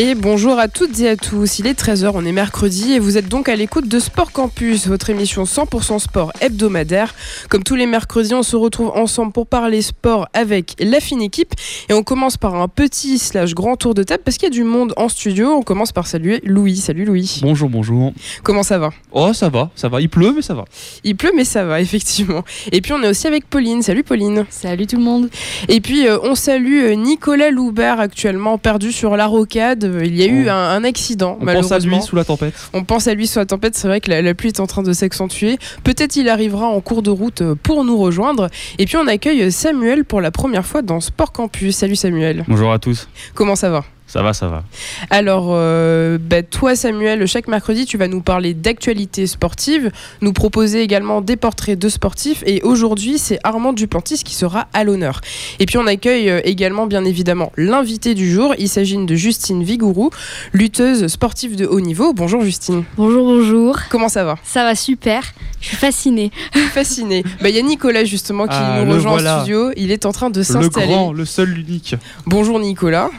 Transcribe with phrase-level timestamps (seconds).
[0.00, 1.58] Et bonjour à toutes et à tous.
[1.58, 4.86] Il est 13h, on est mercredi et vous êtes donc à l'écoute de Sport Campus,
[4.86, 7.16] votre émission 100% sport hebdomadaire.
[7.48, 11.52] Comme tous les mercredis, on se retrouve ensemble pour parler sport avec la fine équipe.
[11.88, 14.54] Et on commence par un petit slash grand tour de table parce qu'il y a
[14.54, 15.48] du monde en studio.
[15.48, 16.76] On commence par saluer Louis.
[16.76, 17.40] Salut Louis.
[17.42, 18.12] Bonjour, bonjour.
[18.44, 18.90] Comment ça va?
[19.10, 20.00] Oh, ça va, ça va.
[20.00, 20.64] Il pleut, mais ça va.
[21.02, 22.44] Il pleut, mais ça va, effectivement.
[22.70, 23.82] Et puis on est aussi avec Pauline.
[23.82, 24.46] Salut Pauline.
[24.48, 25.28] Salut tout le monde.
[25.66, 29.87] Et puis euh, on salue euh, Nicolas Loubert, actuellement perdu sur la rocade.
[29.96, 30.50] Euh, Il y a eu Oh.
[30.50, 32.54] un, un accident, On pense à lui sous la tempête.
[32.72, 34.66] On pense à lui sous la tempête, c'est vrai que la, la pluie est en
[34.66, 35.58] train de s'accentuer.
[35.84, 38.48] Peut-être il arrivera en cours de route euh, pour nous rejoindre.
[38.78, 41.76] Et puis on accueille Samuel pour la première fois dans Sport Campus.
[41.76, 43.08] Salut Samuel, Bonjour à tous.
[43.34, 43.84] comment ça va?
[44.08, 44.64] Ça va, ça va.
[45.10, 49.90] Alors, euh, bah, toi Samuel, chaque mercredi tu vas nous parler d'actualité sportive,
[50.22, 52.42] nous proposer également des portraits de sportifs.
[52.46, 55.20] Et aujourd'hui c'est Armand Duplantis qui sera à l'honneur.
[55.58, 58.54] Et puis on accueille euh, également bien évidemment l'invité du jour.
[58.58, 60.08] Il s'agit de Justine Vigourou,
[60.54, 62.14] lutteuse sportive de haut niveau.
[62.14, 63.76] Bonjour Justine, Bonjour, bonjour.
[63.90, 64.36] comment ça va?
[64.42, 65.22] Ça va super.
[65.60, 66.30] Je suis fascinée.
[66.72, 67.24] fasciné.
[67.42, 69.36] Bah, Il y a Nicolas justement qui Ah, nous le rejoint voilà.
[69.36, 69.70] en studio.
[69.76, 70.86] Il est en train de Le s'installer.
[70.86, 71.94] grand, le seul, l'unique.
[72.24, 73.10] Bonjour Nicolas.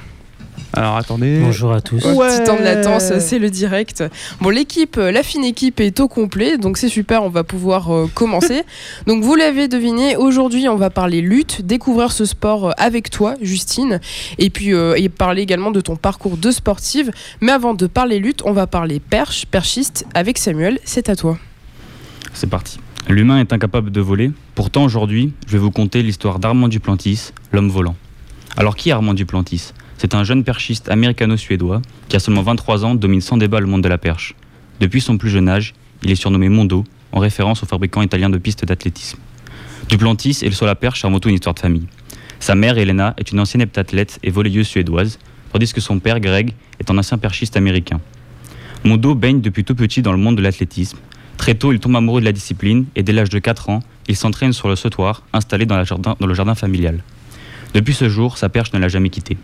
[0.74, 1.40] Alors attendez.
[1.40, 2.04] Bonjour à tous.
[2.06, 2.28] Ouais.
[2.28, 4.04] Petit temps de latence, c'est le direct.
[4.40, 7.92] Bon, l'équipe, euh, la fine équipe est au complet, donc c'est super, on va pouvoir
[7.92, 8.64] euh, commencer.
[9.08, 13.34] donc vous l'avez deviné, aujourd'hui on va parler lutte, découvrir ce sport euh, avec toi,
[13.42, 14.00] Justine,
[14.38, 17.12] et puis euh, et parler également de ton parcours de sportive.
[17.42, 20.80] Mais avant de parler lutte, on va parler perche, perchiste avec Samuel.
[20.86, 21.40] C'est à toi.
[22.34, 22.80] C'est parti.
[23.08, 24.32] L'humain est incapable de voler.
[24.54, 27.96] Pourtant, aujourd'hui, je vais vous conter l'histoire d'Armand Duplantis, l'homme volant.
[28.56, 29.74] Alors, qui est Armand Duplantis?
[30.00, 33.84] C'est un jeune perchiste américano-suédois qui, à seulement 23 ans, domine sans débat le monde
[33.84, 34.34] de la perche.
[34.80, 38.38] Depuis son plus jeune âge, il est surnommé Mondo, en référence au fabricant italien de
[38.38, 39.20] pistes d'athlétisme.
[39.90, 41.88] Duplantis est le seul à perche avant tout une histoire de famille.
[42.40, 45.20] Sa mère, Elena, est une ancienne heptathlète et volleyeuse suédoise,
[45.52, 48.00] tandis que son père, Greg, est un ancien perchiste américain.
[48.86, 50.98] Mondo baigne depuis tout petit dans le monde de l'athlétisme.
[51.36, 54.16] Très tôt, il tombe amoureux de la discipline et dès l'âge de 4 ans, il
[54.16, 57.04] s'entraîne sur le sautoir installé dans, dans le jardin familial.
[57.74, 59.36] Depuis ce jour, sa perche ne l'a jamais quitté.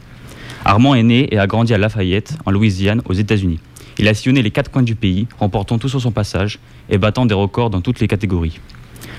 [0.68, 3.60] Armand est né et a grandi à Lafayette, en Louisiane, aux États-Unis.
[4.00, 6.58] Il a sillonné les quatre coins du pays, remportant tout sur son passage
[6.90, 8.60] et battant des records dans toutes les catégories.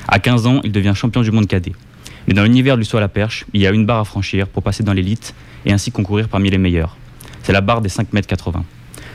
[0.09, 1.73] À 15 ans, il devient champion du monde cadet.
[2.27, 4.49] Mais dans l'univers du saut à la perche, il y a une barre à franchir
[4.49, 6.97] pour passer dans l'élite et ainsi concourir parmi les meilleurs.
[7.45, 8.65] C'est la barre des 5 mètres 80.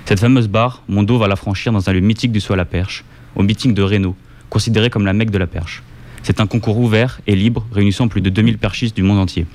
[0.05, 2.65] Cette fameuse barre, Mondo va la franchir dans un lieu mythique du saut à la
[2.65, 3.03] perche,
[3.35, 4.15] au meeting de Reno,
[4.49, 5.83] considéré comme la mecque de la perche.
[6.23, 9.45] C'est un concours ouvert et libre réunissant plus de 2000 perchistes du monde entier.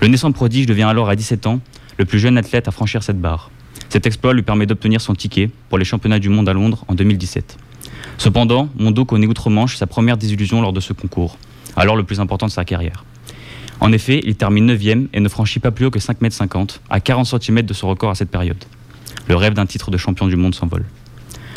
[0.00, 1.60] Le naissant prodige devient alors à 17 ans
[1.98, 3.50] le plus jeune athlète à franchir cette barre.
[3.88, 6.94] Cet exploit lui permet d'obtenir son ticket pour les championnats du monde à Londres en
[6.94, 7.56] 2017.
[8.18, 11.38] Cependant, Mondo connaît outre-Manche sa première désillusion lors de ce concours,
[11.76, 13.04] alors le plus important de sa carrière.
[13.80, 17.00] En effet, il termine 9e et ne franchit pas plus haut que 5,50 m, à
[17.00, 18.62] 40 cm de son record à cette période.
[19.28, 20.84] Le rêve d'un titre de champion du monde s'envole.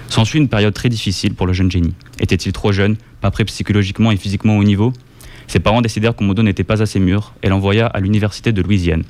[0.09, 1.93] S'ensuit une période très difficile pour le jeune génie.
[2.19, 4.91] Était-il trop jeune, pas prêt psychologiquement et physiquement au niveau?
[5.47, 9.03] Ses parents décidèrent que Mondo n'était pas assez mûr et l'envoya à l'université de Louisiane,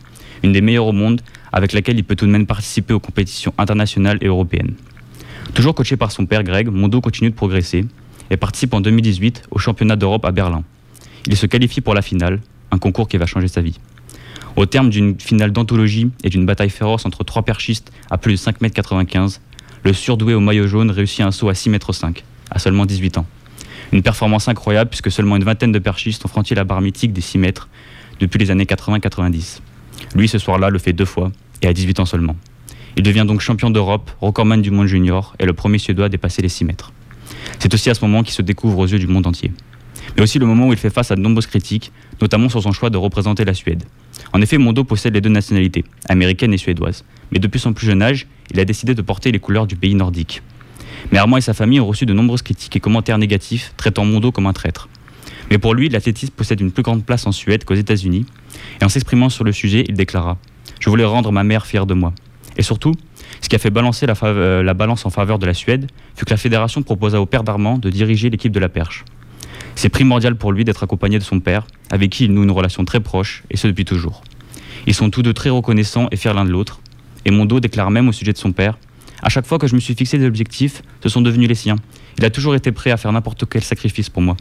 [0.43, 3.53] une des meilleures au monde, avec laquelle il peut tout de même participer aux compétitions
[3.57, 4.73] internationales et européennes.
[5.53, 7.85] Toujours coaché par son père Greg, Mondo continue de progresser
[8.29, 10.63] et participe en 2018 au championnat d'Europe à Berlin.
[11.25, 12.39] Il se qualifie pour la finale,
[12.71, 13.79] un concours qui va changer sa vie.
[14.55, 18.37] Au terme d'une finale d'anthologie et d'une bataille féroce entre trois perchistes à plus de
[18.37, 19.29] 5,95 m,
[19.83, 22.13] le surdoué au maillot jaune réussit un saut à 6,5 m,
[22.51, 23.25] à seulement 18 ans.
[23.91, 27.21] Une performance incroyable puisque seulement une vingtaine de perchistes ont franchi la barre mythique des
[27.21, 27.69] 6 mètres
[28.19, 29.61] depuis les années 80-90.
[30.15, 31.31] Lui, ce soir-là, le fait deux fois,
[31.61, 32.35] et à 18 ans seulement.
[32.97, 36.41] Il devient donc champion d'Europe, recordman du monde junior, et le premier Suédois à dépasser
[36.41, 36.91] les 6 mètres.
[37.59, 39.51] C'est aussi à ce moment qu'il se découvre aux yeux du monde entier.
[40.15, 42.71] Mais aussi le moment où il fait face à de nombreuses critiques, notamment sur son
[42.71, 43.83] choix de représenter la Suède.
[44.33, 47.05] En effet, Mondo possède les deux nationalités, américaine et suédoise.
[47.31, 49.95] Mais depuis son plus jeune âge, il a décidé de porter les couleurs du pays
[49.95, 50.41] nordique.
[51.11, 54.31] Mais Armand et sa famille ont reçu de nombreuses critiques et commentaires négatifs, traitant Mondo
[54.31, 54.89] comme un traître.
[55.49, 58.25] Mais pour lui, l'athlétisme possède une plus grande place en Suède qu'aux États-Unis.
[58.81, 60.37] Et en s'exprimant sur le sujet, il déclara
[60.79, 62.13] Je voulais rendre ma mère fière de moi.
[62.57, 62.93] Et surtout,
[63.41, 66.31] ce qui a fait balancer euh, la balance en faveur de la Suède fut que
[66.31, 69.05] la fédération proposa au père d'Armand de diriger l'équipe de la perche.
[69.75, 72.83] C'est primordial pour lui d'être accompagné de son père, avec qui il noue une relation
[72.83, 74.23] très proche, et ce depuis toujours.
[74.87, 76.81] Ils sont tous deux très reconnaissants et fiers l'un de l'autre.
[77.25, 78.77] Et Mondo déclare même au sujet de son père
[79.21, 81.77] À chaque fois que je me suis fixé des objectifs, ce sont devenus les siens.
[82.17, 84.35] Il a toujours été prêt à faire n'importe quel sacrifice pour moi.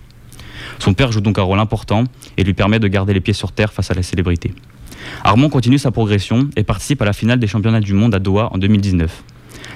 [0.78, 2.04] Son père joue donc un rôle important
[2.36, 4.54] et lui permet de garder les pieds sur terre face à la célébrité.
[5.24, 8.48] Armand continue sa progression et participe à la finale des championnats du monde à Doha
[8.52, 9.22] en 2019.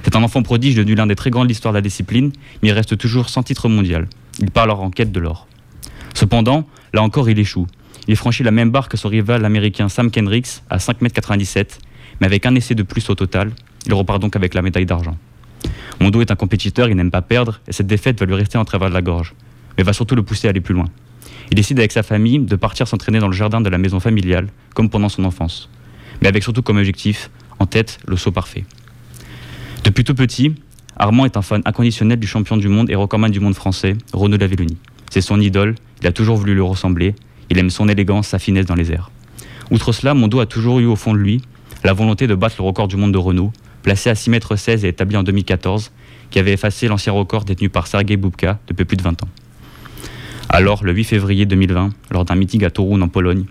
[0.04, 2.32] C'est un enfant prodige devenu l'un des très grands de l'histoire de la discipline,
[2.62, 4.08] mais il reste toujours sans titre mondial.
[4.40, 5.46] Il part alors en quête de l'or.
[6.14, 7.66] Cependant, là encore, il échoue.
[8.08, 11.64] Il franchit la même barre que son rival américain Sam Kendricks à 5,97 m,
[12.20, 13.52] mais avec un essai de plus au total,
[13.86, 15.16] Il repart donc avec la médaille d'argent.
[16.00, 18.64] Mondo est un compétiteur, il n'aime pas perdre, et cette défaite va lui rester en
[18.64, 19.34] travers de la gorge,
[19.76, 20.86] mais va surtout le pousser à aller plus loin.
[21.50, 24.48] Il décide avec sa famille de partir s'entraîner dans le jardin de la maison familiale,
[24.74, 25.68] comme pendant son enfance,
[26.20, 28.64] mais avec surtout comme objectif, en tête, le saut parfait.
[29.84, 30.54] Depuis tout petit,
[30.96, 34.36] Armand est un fan inconditionnel du champion du monde et recordman du monde français, Renaud
[34.36, 34.76] Lavilloni.
[35.10, 37.14] C'est son idole, il a toujours voulu lui ressembler,
[37.50, 39.10] il aime son élégance, sa finesse dans les airs.
[39.70, 41.42] Outre cela, Mondo a toujours eu au fond de lui
[41.84, 43.52] la volonté de battre le record du monde de Renault,
[43.82, 45.90] placé à 6 m 16 et établi en 2014,
[46.30, 49.28] qui avait effacé l'ancien record détenu par Sergei Bubka depuis plus de 20 ans.
[50.54, 53.46] Alors, le 8 février 2020, lors d'un meeting à Torun en Pologne,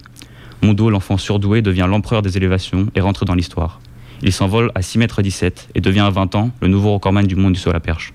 [0.61, 3.81] Mondo, l'enfant surdoué, devient l'empereur des élévations et rentre dans l'histoire.
[4.21, 7.35] Il s'envole à 6 m 17 et devient à 20 ans le nouveau recordman du
[7.35, 8.13] monde du saut à perche.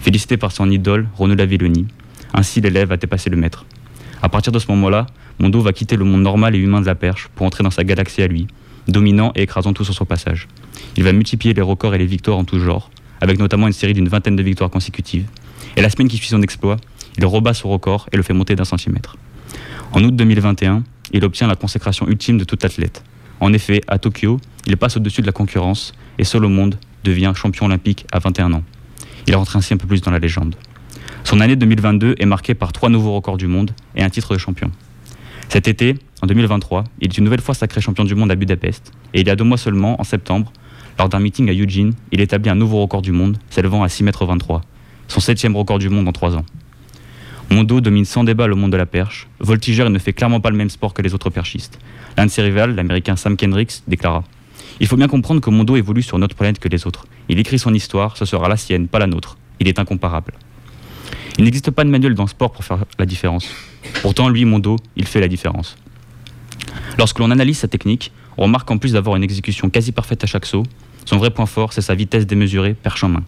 [0.00, 1.88] Félicité par son idole, Renaud Lavilloni,
[2.32, 3.64] ainsi l'élève a dépassé le maître.
[4.22, 5.08] À partir de ce moment-là,
[5.40, 7.82] Mondo va quitter le monde normal et humain de la perche pour entrer dans sa
[7.82, 8.46] galaxie à lui,
[8.86, 10.46] dominant et écrasant tout sur son passage.
[10.96, 12.88] Il va multiplier les records et les victoires en tout genre,
[13.20, 15.26] avec notamment une série d'une vingtaine de victoires consécutives.
[15.76, 16.76] Et la semaine qui suit son exploit,
[17.18, 19.16] il rebat son record et le fait monter d'un centimètre.
[19.92, 20.82] En août 2021,
[21.12, 23.02] il obtient la consécration ultime de tout athlète.
[23.40, 27.32] En effet, à Tokyo, il passe au-dessus de la concurrence et seul au monde devient
[27.34, 28.62] champion olympique à 21 ans.
[29.26, 30.56] Il rentre ainsi un peu plus dans la légende.
[31.24, 34.38] Son année 2022 est marquée par trois nouveaux records du monde et un titre de
[34.38, 34.70] champion.
[35.48, 38.92] Cet été, en 2023, il est une nouvelle fois sacré champion du monde à Budapest
[39.12, 40.52] et il y a deux mois seulement, en septembre,
[40.98, 44.54] lors d'un meeting à Eugene, il établit un nouveau record du monde, s'élevant à 6,23
[44.54, 44.60] m,
[45.08, 46.44] son septième record du monde en trois ans.
[47.52, 49.28] Mondo domine sans débat le monde de la perche.
[49.38, 51.78] Voltigeur, ne fait clairement pas le même sport que les autres perchistes.
[52.16, 54.24] L'un de ses rivales, l'américain Sam Kendricks, déclara
[54.80, 57.04] Il faut bien comprendre que Mondo évolue sur une autre planète que les autres.
[57.28, 59.36] Il écrit son histoire, ce sera la sienne, pas la nôtre.
[59.60, 60.32] Il est incomparable.
[61.36, 63.46] Il n'existe pas de manuel dans le sport pour faire la différence.
[64.00, 65.76] Pourtant, lui, Mondo, il fait la différence.
[66.96, 70.26] Lorsque l'on analyse sa technique, on remarque qu'en plus d'avoir une exécution quasi parfaite à
[70.26, 70.64] chaque saut,
[71.04, 73.24] son vrai point fort, c'est sa vitesse démesurée, perche en main.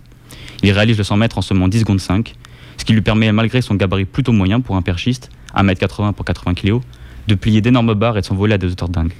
[0.62, 2.34] Il réalise le 100 mètres en seulement 10 secondes 5,
[2.76, 6.54] ce qui lui permet, malgré son gabarit plutôt moyen pour un perchiste, 1m80 pour 80
[6.54, 6.80] kg,
[7.28, 9.14] de plier d'énormes barres et de s'envoler à des hauteurs dingues.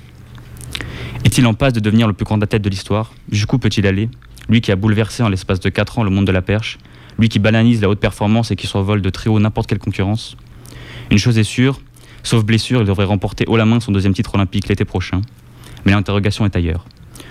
[1.24, 3.12] Est-il en passe de devenir le plus grand athlète de l'histoire?
[3.30, 4.08] Jusqu'où peut-il aller?
[4.48, 6.78] Lui qui a bouleversé en l'espace de 4 ans le monde de la perche,
[7.18, 10.36] lui qui bananise la haute performance et qui survole de très haut n'importe quelle concurrence?
[11.10, 11.80] Une chose est sûre,
[12.22, 15.22] sauf blessure, il devrait remporter haut la main son deuxième titre olympique l'été prochain.
[15.86, 16.84] Mais l'interrogation est ailleurs.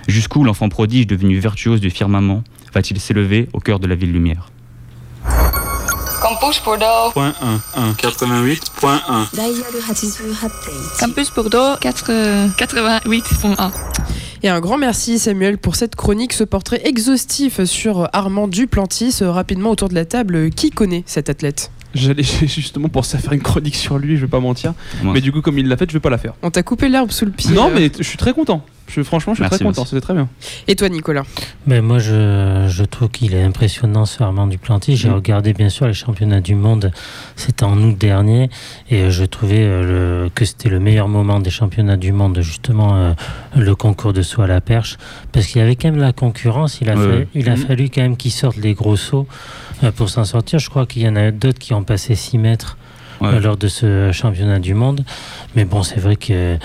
[0.07, 2.43] Jusqu'où l'enfant prodige devenu virtuose du firmament
[2.73, 4.49] va-t-il s'élever au cœur de la ville lumière?
[6.23, 7.11] Campus Bordeaux.
[7.11, 7.33] Point
[7.75, 9.27] 1, 88.1.
[10.97, 12.09] Campus Bordeaux 88.1.
[12.09, 13.67] Euh,
[14.41, 19.17] Et un grand merci Samuel pour cette chronique, ce portrait exhaustif sur Armand Duplantis.
[19.21, 21.71] Euh, rapidement autour de la table, qui connaît cet athlète?
[21.93, 24.73] J'allais justement penser à faire une chronique sur lui, je vais pas mentir.
[25.03, 25.13] Moi.
[25.13, 26.33] Mais du coup, comme il l'a fait, je vais pas la faire.
[26.41, 27.53] On t'a coupé l'herbe sous le pied.
[27.53, 27.73] Non, euh.
[27.75, 28.65] mais je suis très content.
[28.89, 30.27] Je, franchement, je suis Merci, très content, c'était très bien.
[30.67, 31.23] Et toi Nicolas?
[31.67, 34.97] Mais moi, je, je trouve qu'il est impressionnant, ce Armand Duplantis.
[34.97, 35.13] J'ai Mm.
[35.13, 36.91] regardé, bien sûr, les championnats du monde.
[37.37, 38.49] C'était en août dernier.
[38.89, 42.39] Et euh, je trouvais euh, le- que c'était le meilleur moment des championnats du monde,
[42.41, 43.13] justement, euh,
[43.55, 44.97] le concours de saut à la perche.
[45.31, 46.79] Parce qu'il y avait quand même la concurrence.
[46.81, 47.27] Il a, Ouais, fa- ouais.
[47.35, 47.57] il a Mm.
[47.57, 49.27] fallu quand même qu'ils sortent les gros sauts
[49.91, 50.59] pour s'en sortir.
[50.59, 52.77] Je crois qu'il y en a d'autres qui ont passé 6 mètres
[53.21, 53.30] Ouais.
[53.30, 55.06] euh, lors de ce championnat du monde.
[55.56, 56.57] Mais bon, c'est vrai que.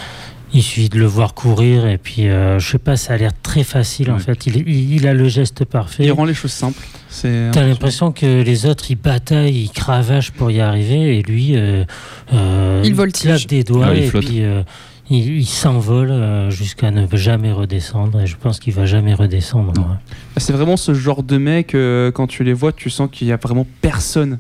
[0.55, 3.33] Il suffit de le voir courir et puis euh, je sais pas, ça a l'air
[3.43, 4.47] très facile en fait.
[4.47, 6.07] Il, il- il a le geste parfait.
[6.07, 6.83] Il rend les choses simples.
[7.11, 11.55] C'est T'as l'impression que les autres ils bataillent, ils cravachent pour y arriver et lui
[11.55, 11.85] euh,
[12.33, 13.25] euh, Il voltige.
[13.25, 14.25] claque des doigts Ouais, il et flotte.
[14.25, 14.63] puis euh,
[15.11, 19.99] il, s'envole euh, jusqu'à ne jamais redescendre et je pense qu'il va jamais redescendre.
[20.37, 23.33] C'est vraiment ce genre de mec, euh, quand tu les vois, tu sens qu'il y
[23.33, 24.39] a vraiment personne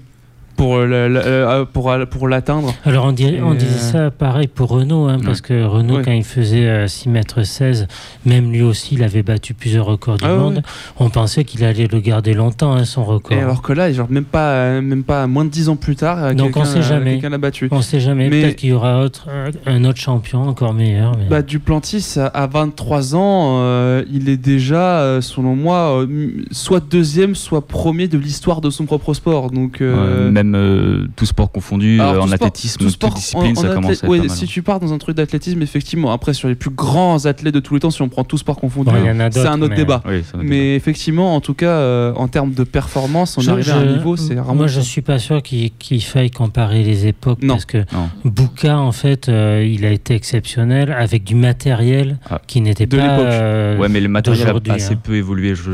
[0.58, 2.74] pour le- le- euh, pour, pour l'atteindre.
[2.84, 6.02] Alors on, dirait, on disait euh, ça pareil pour Renault, hein, parce que Renault Ouais.
[6.04, 7.86] quand il faisait euh, 6 mètres 16,
[8.26, 10.56] même lui aussi il avait battu plusieurs records du Ah monde.
[10.56, 10.62] ouais.
[10.98, 13.36] On pensait qu'il allait le garder longtemps hein, son record.
[13.36, 15.94] Et alors que là, genre même pas, euh, même pas moins de 10 ans plus
[15.96, 17.12] tard, euh, Donc on quelqu'un, sait euh, jamais.
[17.12, 17.68] quelqu'un l'a battu.
[17.70, 19.28] On sait jamais, Mais- peut-être qu'il y aura autre,
[19.64, 21.12] un autre champion encore meilleur.
[21.16, 26.06] mais- Bah, Duplantis, à- à 23 ans, euh, il est déjà, euh, selon moi, euh,
[26.50, 29.50] soit deuxième, soit premier de l'histoire de son propre sport.
[29.52, 32.84] Donc, euh, Ouais, même euh, tout sport confondu, alors, euh, en tout sport- athlétisme, tout
[32.84, 34.36] toute sport discipline, en- en ça commence à être ouais, pas mal.
[34.36, 37.60] Si tu pars dans un truc d'athlétisme, effectivement, après sur les plus grands athlètes de
[37.60, 40.02] tous les temps, si on prend tout sport confondu, Bon, c'est un autre mais- débat.
[40.06, 43.86] Oui, Mais effectivement, en tout cas, euh, en termes de performance, on arrive à un
[43.86, 44.54] niveau, c'est vraiment.
[44.54, 47.54] Moi, je suis pas sûr qu'il faille comparer les époques Non.
[47.54, 48.08] parce que Non.
[48.24, 52.40] Bouka, en fait, euh, il a été exceptionnel avec du matériel Ah.
[52.46, 53.02] qui n'était De pas.
[53.02, 53.26] l'époque.
[53.32, 55.00] euh, Ouais, mais le matériel a d'aujourd'hui, assez hein.
[55.02, 55.54] peu évolué.
[55.54, 55.70] Je...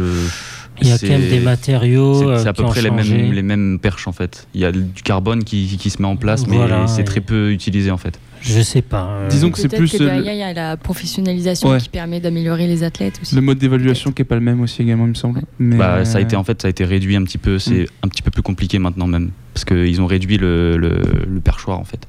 [0.82, 3.42] Il y a quand même des matériaux C'est euh, à peu près les mêmes, les
[3.42, 4.46] mêmes perches en fait.
[4.54, 7.04] Il y a du carbone qui, qui se met en place, mais Voilà, c'est et-
[7.04, 8.18] très peu utilisé en fait.
[8.42, 9.06] Je sais pas.
[9.08, 11.78] euh, Disons que c'est plus que euh, derrière, il y a la professionnalisation Ouais.
[11.78, 13.34] qui permet d'améliorer les athlètes aussi.
[13.34, 15.40] le mode d'évaluation qui est pas le même aussi également, il me semble.
[15.58, 17.58] Mais, Bah, ça a été en fait, ça a été réduit un petit peu.
[17.58, 21.40] C'est un petit peu plus compliqué maintenant même, parce qu'ils ont réduit le, le, le
[21.40, 22.06] perchoir en fait.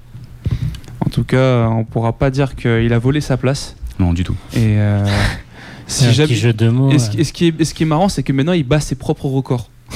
[0.99, 3.75] En tout cas, on pourra pas dire qu'il a volé sa place.
[3.99, 4.35] Non, du tout.
[4.55, 5.05] Et euh,
[5.87, 6.91] si un jamais- petit jeu de mots.
[6.91, 8.53] Et ce, qui- et ce qui est, et ce qui est marrant, c'est que maintenant
[8.53, 9.69] il bat ses propres records.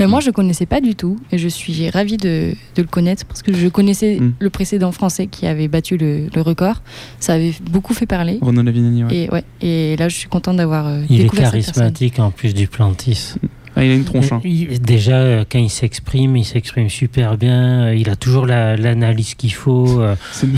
[0.00, 3.24] Mais moi, je connaissais pas du tout et je suis ravie de, de le connaître
[3.26, 4.32] parce que je connaissais Mm.
[4.40, 6.82] le précédent français qui avait battu le, le record.
[7.20, 8.38] Ça avait beaucoup fait parler.
[8.42, 9.14] Renaud Lavinani, ouais.
[9.16, 12.54] Et, ouais, et là, je suis contente d'avoir euh, Il est cette charismatique en plus
[12.54, 13.34] du plantis.
[13.76, 14.30] Ah, il a une tronche.
[14.32, 14.40] hein.
[14.80, 17.86] Déjà, euh, quand il s'exprime, il s'exprime super bien.
[17.86, 20.00] euh, Il a toujours la- l'analyse qu'il faut.
[20.00, 20.14] euh,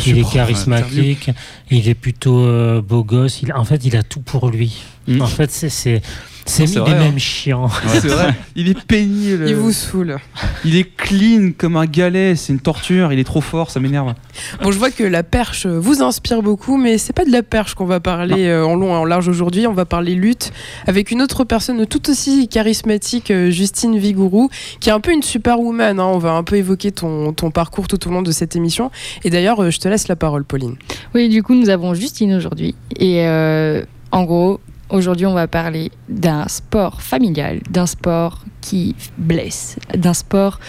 [0.07, 1.31] Il est charismatique.
[1.71, 3.43] Il est plutôt beau gosse.
[3.43, 4.83] Il, en fait, il a tout pour lui.
[5.09, 5.23] Mm.
[5.23, 6.03] En fait, c'est
[6.47, 7.69] c'est c'est il est même chiant.
[8.01, 9.45] C'est vrai, il est pénible.
[9.49, 10.17] Il vous saoule.
[10.65, 14.15] Il est clean comme un galet, c'est une torture, il est trop fort, ça m'énerve.
[14.63, 17.75] Bon, je vois que la perche vous inspire beaucoup, mais c'est pas de la perche
[17.75, 19.67] qu'on va parler euh, en long et en large aujourd'hui.
[19.67, 20.53] On va parler lutte
[20.87, 24.49] avec une autre personne tout aussi charismatique, euh, Justine Vigourou,
[24.81, 25.99] qui est un peu une superwoman.
[26.01, 26.05] hein.
[26.05, 28.91] On va un peu évoquer ton, ton parcours tout au long de cette émission.
[29.25, 30.77] Et d'ailleurs, euh, je te laisse la parole, Pauline.
[31.15, 32.75] Oui, du coup, nous avons Justine aujourd'hui.
[32.99, 39.77] Et euh, en gros, aujourd'hui, on va parler d'un sport familial, d'un sport qui blesse,
[39.95, 40.61] d'un sport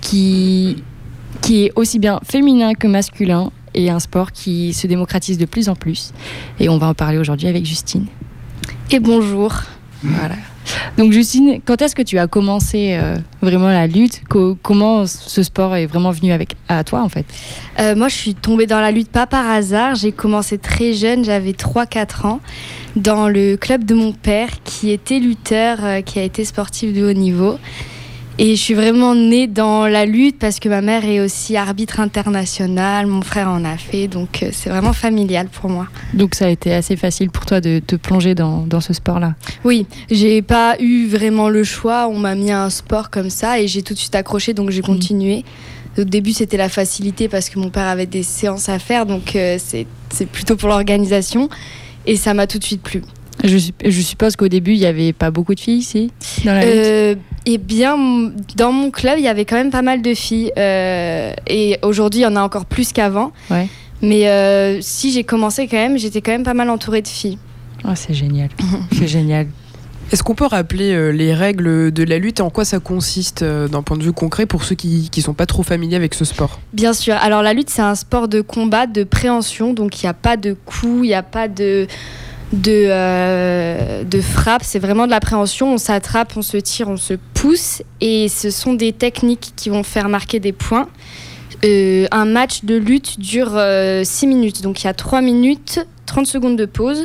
[0.00, 0.82] qui,
[1.42, 5.68] qui est aussi bien féminin que masculin et un sport qui se démocratise de plus
[5.68, 6.12] en plus.
[6.58, 8.06] Et on va en parler aujourd'hui avec Justine.
[8.90, 9.54] Et bonjour.
[10.02, 10.36] Voilà.
[10.96, 14.22] Donc Justine, quand est-ce que tu as commencé euh, vraiment la lutte?
[14.28, 17.24] Co- Comment ce sport est vraiment venu avec à toi en fait?
[17.78, 19.94] Euh, moi, je suis tombée dans la lutte pas par hasard.
[19.94, 22.40] J'ai commencé très jeune, j'avais 3-4 ans,
[22.96, 27.04] dans le club de mon père qui était lutteur, euh, qui a été sportif de
[27.08, 27.58] haut niveau.
[28.40, 31.98] Et je suis vraiment née dans la lutte parce que ma mère est aussi arbitre
[31.98, 35.88] international, mon frère en a fait, donc euh, c'est vraiment familial pour moi.
[36.14, 39.34] Donc ça a été assez facile pour toi de te plonger dans, dans ce sport-là.
[39.64, 42.06] Oui, j'ai pas eu vraiment le choix.
[42.06, 44.70] On m'a mis à un sport comme ça et j'ai tout de suite accroché, donc
[44.70, 45.44] j'ai continué.
[45.98, 49.34] Au début, c'était la facilité parce que mon père avait des séances à faire, donc
[49.34, 51.48] euh, c'est plutôt pour l'organisation.
[52.06, 53.02] Et ça m'a tout de suite plu.
[53.44, 56.10] Je, sup- je suppose qu'au début, il n'y avait pas beaucoup de filles ici
[56.44, 56.74] dans la lutte.
[56.74, 57.14] Euh,
[57.46, 57.96] eh bien,
[58.56, 60.52] dans mon club, il y avait quand même pas mal de filles.
[60.56, 63.32] euh, et aujourd'hui, il y en a encore plus qu'avant.
[63.50, 63.68] Ouais.
[64.02, 67.38] Mais euh, si j'ai commencé quand même, j'étais quand même pas mal entourée de filles.
[67.84, 68.48] Ah, c'est génial.
[68.92, 69.46] c'est génial.
[70.10, 73.42] Est-ce qu'on peut rappeler euh, les règles de la lutte et en quoi ça consiste
[73.42, 76.14] euh, d'un point de vue concret pour ceux qui ne sont pas trop familiers avec
[76.14, 76.60] ce sport?
[76.72, 77.14] Bien sûr.
[77.20, 79.74] Alors la lutte, c'est un sport de combat, de préhension.
[79.74, 81.86] Donc il n'y a pas de coups, il n'y a pas de,
[82.52, 84.62] de, euh, de frappe.
[84.64, 85.72] C'est vraiment de la préhension.
[85.72, 87.82] On s'attrape, on se tire, on se pousse.
[88.00, 90.88] Et ce sont des techniques qui vont faire marquer des points.
[91.64, 93.60] Euh, un match de lutte dure
[94.04, 94.62] 6 minutes.
[94.62, 97.04] Donc il y a 3 minutes, 30 secondes de pause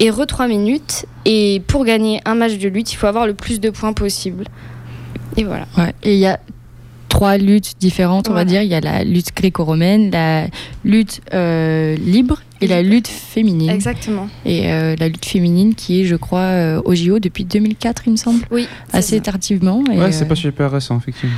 [0.00, 1.06] et re 3 minutes.
[1.24, 4.44] Et pour gagner un match de lutte, il faut avoir le plus de points possible.
[5.36, 5.66] Et voilà.
[5.78, 5.94] Ouais.
[6.02, 6.38] Et il y a
[7.08, 8.62] trois luttes différentes, on va dire.
[8.62, 10.46] Il y a la lutte gréco-romaine, la
[10.84, 13.70] lutte euh, libre et la lutte féminine.
[13.70, 14.28] Exactement.
[14.44, 18.12] Et euh, la lutte féminine qui est, je crois, euh, au JO depuis 2004, il
[18.12, 18.44] me semble.
[18.50, 18.68] Oui.
[18.92, 19.22] Assez ça.
[19.22, 19.82] tardivement.
[19.92, 21.36] Et, Ouais, c'est euh, pas super récent, effectivement.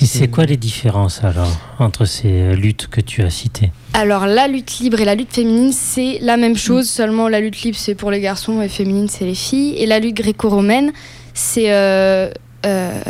[0.00, 3.70] Et c'est quoi les différences alors entre ces euh, luttes que tu as citées?
[3.92, 7.62] Alors la lutte libre et la lutte féminine, c'est la même chose, seulement la lutte
[7.62, 9.74] libre c'est pour les garçons et féminine c'est les filles.
[9.76, 10.92] Et la lutte gréco-romaine,
[11.34, 12.30] c'est euh,
[12.66, 13.00] euh,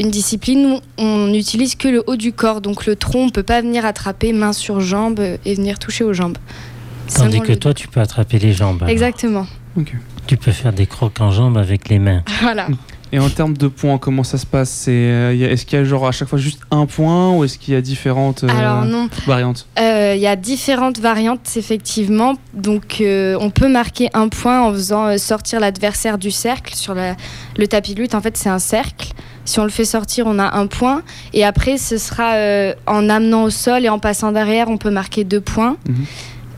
[0.00, 3.42] une discipline où on n'utilise que le haut du corps, donc le tronc, on peut
[3.42, 6.38] pas venir attraper main sur jambe et venir toucher aux jambes.
[7.14, 8.78] Tandis que toi, tu peux attraper les jambes.
[8.82, 8.90] alors.
[8.90, 9.46] Exactement.
[10.26, 12.22] Tu peux faire des crocs en jambes avec les mains.
[12.42, 12.68] Voilà.
[13.12, 14.70] Et en termes de points, comment ça se passe?
[14.70, 17.58] C'est, euh, Est-ce qu'il y a genre à chaque fois juste un point ou est-ce
[17.58, 19.68] qu'il y a différentes euh, Alors non, variantes?
[19.78, 22.34] Euh, Il y a différentes variantes, effectivement.
[22.54, 26.74] Donc, euh, on peut marquer un point en faisant euh, sortir l'adversaire du cercle.
[26.74, 27.14] Sur la-
[27.56, 29.12] le tapis de lutte, en fait, c'est un cercle.
[29.44, 31.02] Si on le fait sortir, on a un point.
[31.34, 34.90] Et après, ce sera euh, en amenant au sol et en passant derrière, on peut
[34.90, 35.76] marquer deux points.
[35.88, 36.04] Mhm.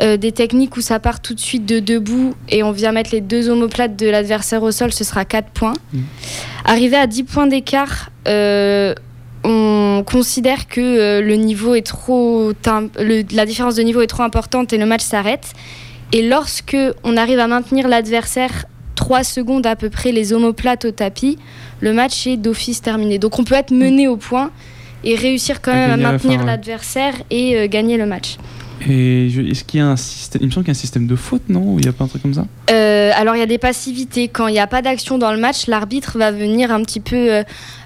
[0.02, 3.12] Euh, des techniques où ça part tout de suite de debout et on vient mettre
[3.12, 5.72] les deux omoplates de l'adversaire au sol, ce sera 4 points.
[5.94, 6.02] Mhm.
[6.66, 8.92] Arrivé à 10 points d'écart, euh,
[9.42, 12.52] on considère que euh, le niveau est trop
[12.98, 15.52] le- la différence de niveau est trop importante et le match s'arrête.
[16.12, 20.90] Et lorsque on arrive à maintenir l'adversaire 3 secondes à peu près les omoplates au
[20.90, 21.38] tapis,
[21.80, 23.18] le match est d'office terminé.
[23.18, 24.50] Donc on peut être mené au point
[25.04, 26.46] et réussir quand même à maintenir ouais.
[26.46, 28.36] l'adversaire et gagner le match.
[28.88, 30.80] Et je- est-ce qu'il y a un système Il me semble qu'il y a un
[30.80, 32.44] système de faute, non Ou il n'y a pas un truc comme ça?
[32.70, 34.28] Euh, alors il y a des passivités.
[34.28, 37.16] Quand il n'y a pas d'action dans le match, l'arbitre va venir un petit peu
[37.16, 37.42] euh,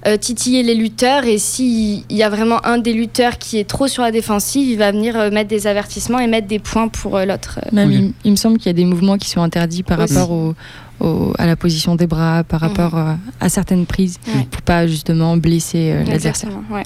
[0.06, 3.86] euh, titiller les lutteurs et s'il y a vraiment un des lutteurs qui est trop
[3.88, 7.16] sur la défensive, il va venir euh, mettre des avertissements et mettre des points pour
[7.16, 7.60] euh, l'autre.
[7.72, 10.14] Même, il, il me semble qu'il y a des mouvements qui sont interdits par Aussi.
[10.14, 10.54] rapport au,
[11.00, 14.46] au- à la position des bras, par rapport euh, à certaines prises, Ouais.
[14.50, 16.50] pour pas justement blesser euh, l'adversaire.
[16.70, 16.82] Ouais.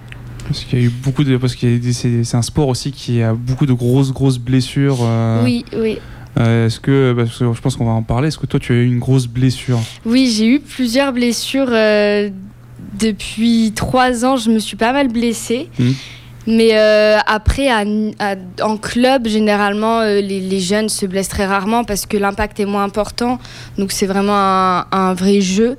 [0.47, 1.37] Parce qu'il y a eu beaucoup de.
[1.37, 4.99] Parce que c'est un sport aussi qui a beaucoup de grosses, grosses blessures.
[5.03, 5.99] euh, Oui, oui.
[6.39, 7.13] euh, est-ce que.
[7.17, 8.29] Parce que je pense qu'on va en parler.
[8.29, 9.81] Est-ce que toi, tu as eu une grosse blessure?
[10.05, 12.29] Oui, j'ai eu plusieurs blessures euh,
[12.99, 14.37] depuis trois ans.
[14.37, 15.69] Je me suis pas mal blessée.
[15.79, 15.95] Mhm.
[16.47, 17.85] Mais euh, après, à-
[18.19, 22.61] à- en club, généralement, euh, les, les jeunes se blessent très rarement parce que l'impact
[22.61, 23.39] est moins important.
[23.79, 25.79] Donc c'est vraiment un, un vrai jeu.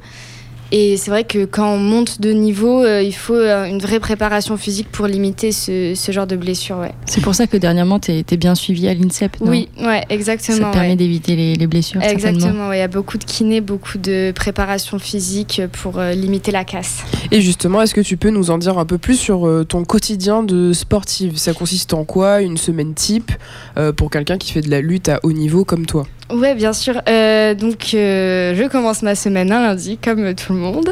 [0.72, 4.00] Et c'est vrai que quand on monte de niveau, euh, il faut euh, une vraie
[4.00, 6.78] préparation physique pour limiter ce, ce genre de blessure.
[6.78, 6.92] Ouais.
[7.06, 9.40] C'est pour ça que dernièrement, tu es, bien suivi à l'INSEP.
[9.42, 9.52] non?
[9.52, 10.58] Oui, ouais, exactement.
[10.58, 10.96] Ça permet ouais.
[10.96, 12.02] d'éviter les, les blessures.
[12.02, 16.52] Exactement, ouais, il y a beaucoup de kinés, beaucoup de préparation physique pour euh, limiter
[16.52, 17.04] la casse.
[17.32, 19.84] Et justement, est-ce que tu peux nous en dire un peu plus sur euh, ton
[19.86, 21.38] quotidien de sportive?
[21.38, 22.42] Ça consiste en quoi?
[22.42, 23.32] Une semaine type?
[23.78, 26.06] Euh, pour quelqu'un qui fait de la lutte à haut niveau comme toi?
[26.32, 27.02] Ouais, bien sûr.
[27.08, 30.92] Euh, donc, euh, je commence ma semaine un lundi, comme tout le monde.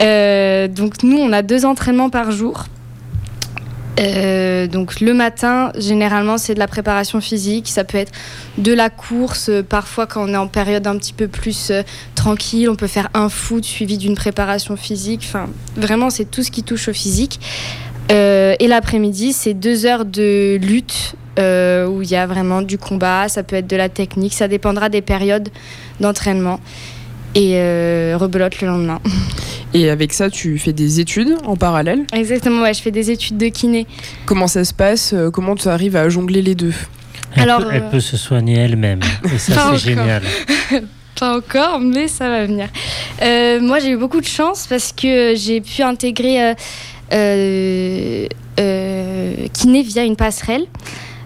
[0.00, 2.66] Euh, donc, nous, on a deux entraînements par jour.
[3.98, 7.68] Donc, le matin, généralement, c'est de la préparation physique.
[7.68, 8.12] Ça peut être
[8.56, 9.50] de la course.
[9.68, 11.70] Parfois, quand on est en période un petit peu plus
[12.14, 15.22] tranquille, on peut faire un foot suivi d'une préparation physique.
[15.26, 17.40] Enfin, vraiment, c'est tout ce qui touche au physique.
[18.08, 23.28] Et l'après-midi, c'est deux heures de lutte euh, où il y a vraiment du combat,
[23.28, 25.48] ça peut être de la technique, ça dépendra des périodes
[26.00, 26.60] d'entraînement.
[27.36, 29.00] Et euh, rebelote le lendemain.
[29.72, 32.00] Et avec ça, tu fais des études en parallèle?
[32.12, 33.86] Exactement, ouais, je fais des études de kiné.
[34.26, 35.12] Comment ça se passe?
[35.12, 36.74] Euh, Comment tu arrives à jongler les deux?
[37.36, 38.98] Elle, Alors, peut, elle euh, peut se soigner elle-même.
[39.32, 39.76] Et ça, Pas c'est encore.
[39.78, 40.22] génial.
[41.20, 42.66] Pas encore, mais ça va venir.
[43.22, 46.54] Euh, moi, j'ai eu beaucoup de chance parce que j'ai pu intégrer euh,
[47.12, 48.26] euh,
[48.58, 50.66] euh, kiné via une passerelle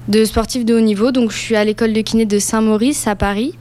[0.08, 1.12] de sportifs de haut niveau.
[1.12, 3.54] Donc, je suis à l'école de kiné de Saint-Maurice à Paris.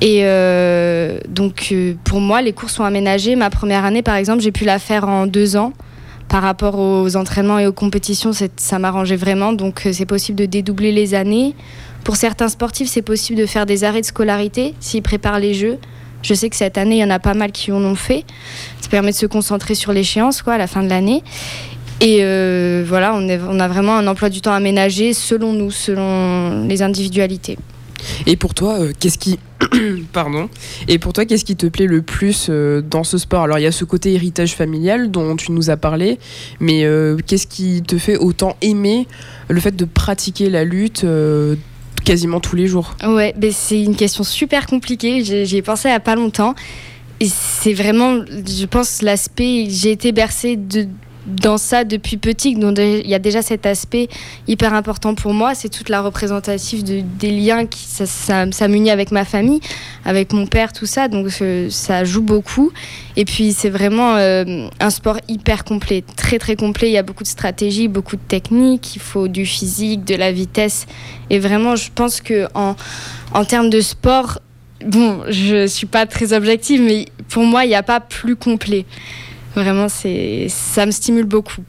[0.00, 3.36] Et euh, donc, euh, pour moi, les cours sont aménagés.
[3.36, 5.72] Ma première année, par exemple, j'ai pu la faire en deux ans.
[6.28, 9.52] Par rapport aux entraînements et aux compétitions, ça m'arrangeait vraiment.
[9.52, 11.54] Donc, euh, c'est possible de dédoubler les années.
[12.02, 15.78] Pour certains sportifs, c'est possible de faire des arrêts de scolarité s'ils préparent les jeux.
[16.22, 18.24] Je sais que cette année, il y en a pas mal qui en ont fait.
[18.80, 21.22] Ça permet de se concentrer sur l'échéance quoi, à la fin de l'année.
[22.00, 25.70] Et euh, voilà, on, est- on a vraiment un emploi du temps aménagé selon nous,
[25.70, 27.56] selon les individualités.
[28.26, 29.38] Et pour toi, euh, qu'est-ce qui
[30.12, 30.50] pardon
[30.88, 33.44] Et pour toi, qu'est-ce qui te plaît le plus euh, dans ce sport?
[33.44, 36.18] Alors, il y a ce côté héritage familial dont tu nous as parlé,
[36.60, 39.06] mais euh, qu'est-ce qui te fait autant aimer
[39.48, 41.54] le fait de pratiquer la lutte euh,
[42.04, 42.94] quasiment tous les jours?
[43.06, 45.24] Ouais, ben c'est une question super compliquée.
[45.24, 46.54] J'ai- J'y ai pensé il n'y a pas longtemps.
[47.20, 49.66] Et c'est vraiment, je pense, l'aspect.
[49.70, 50.88] J'ai été bercée de,
[51.26, 52.54] dans ça depuis petit.
[52.54, 54.08] Donc il y a déjà cet aspect
[54.46, 55.54] hyper important pour moi.
[55.54, 58.06] C'est toute la représentative de, des liens qui ça,
[58.50, 59.60] ça, m'unit avec ma famille,
[60.04, 61.08] avec mon père, tout ça.
[61.08, 61.28] Donc
[61.70, 62.72] ça joue beaucoup.
[63.16, 66.88] Et puis c'est vraiment euh, un sport hyper complet, très très complet.
[66.88, 68.96] Il y a beaucoup de stratégie, beaucoup de technique.
[68.96, 70.86] Il faut du physique, de la vitesse.
[71.30, 72.76] Et vraiment, je pense que en,
[73.32, 74.40] en termes de sport,
[74.84, 78.84] bon, je suis pas très objective, mais pour moi, il n'y a pas plus complet.
[79.54, 81.62] Vraiment, c'est, ça me stimule beaucoup.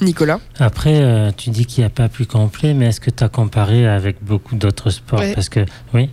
[0.00, 3.24] Nicolas Après, euh, tu dis qu'il n'y a pas plus complet, mais est-ce que tu
[3.24, 5.20] as comparé avec beaucoup d'autres sports?
[5.20, 5.32] Ouais.
[5.34, 5.60] Parce que,
[5.94, 6.10] oui,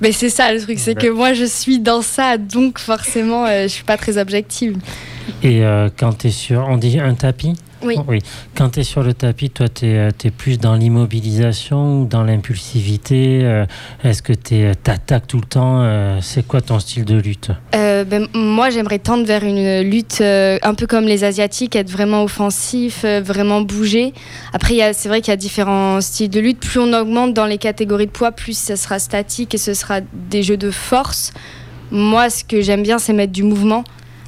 [0.00, 3.62] Mais c'est ça le truc, c'est que moi, je suis dans ça, donc forcément, euh,
[3.62, 4.76] je suis pas très objective.
[5.42, 7.54] et euh, quand tu es sur, on dit un tapis?
[7.84, 7.96] Oui.
[8.08, 8.18] Oui.
[8.56, 13.40] Quand tu es sur le tapis, toi, tu es, plus dans l'immobilisation ou dans l'impulsivité
[13.42, 13.66] euh,
[14.02, 17.50] Est-ce que tu attaques tout le temps euh, C'est quoi ton style de lutte?
[17.74, 21.90] Euh, ben, moi, j'aimerais tendre vers une lutte euh, un peu comme les Asiatiques, être
[21.90, 24.12] vraiment offensif, euh, vraiment bouger.
[24.52, 26.60] Après, c'est vrai qu'il y a différents styles de lutte.
[26.60, 30.00] Plus on augmente dans les catégories de poids, plus ça sera statique et ce sera
[30.12, 31.32] des jeux de force.
[31.90, 33.84] Moi, ce que j'aime bien, c'est mettre du mouvement.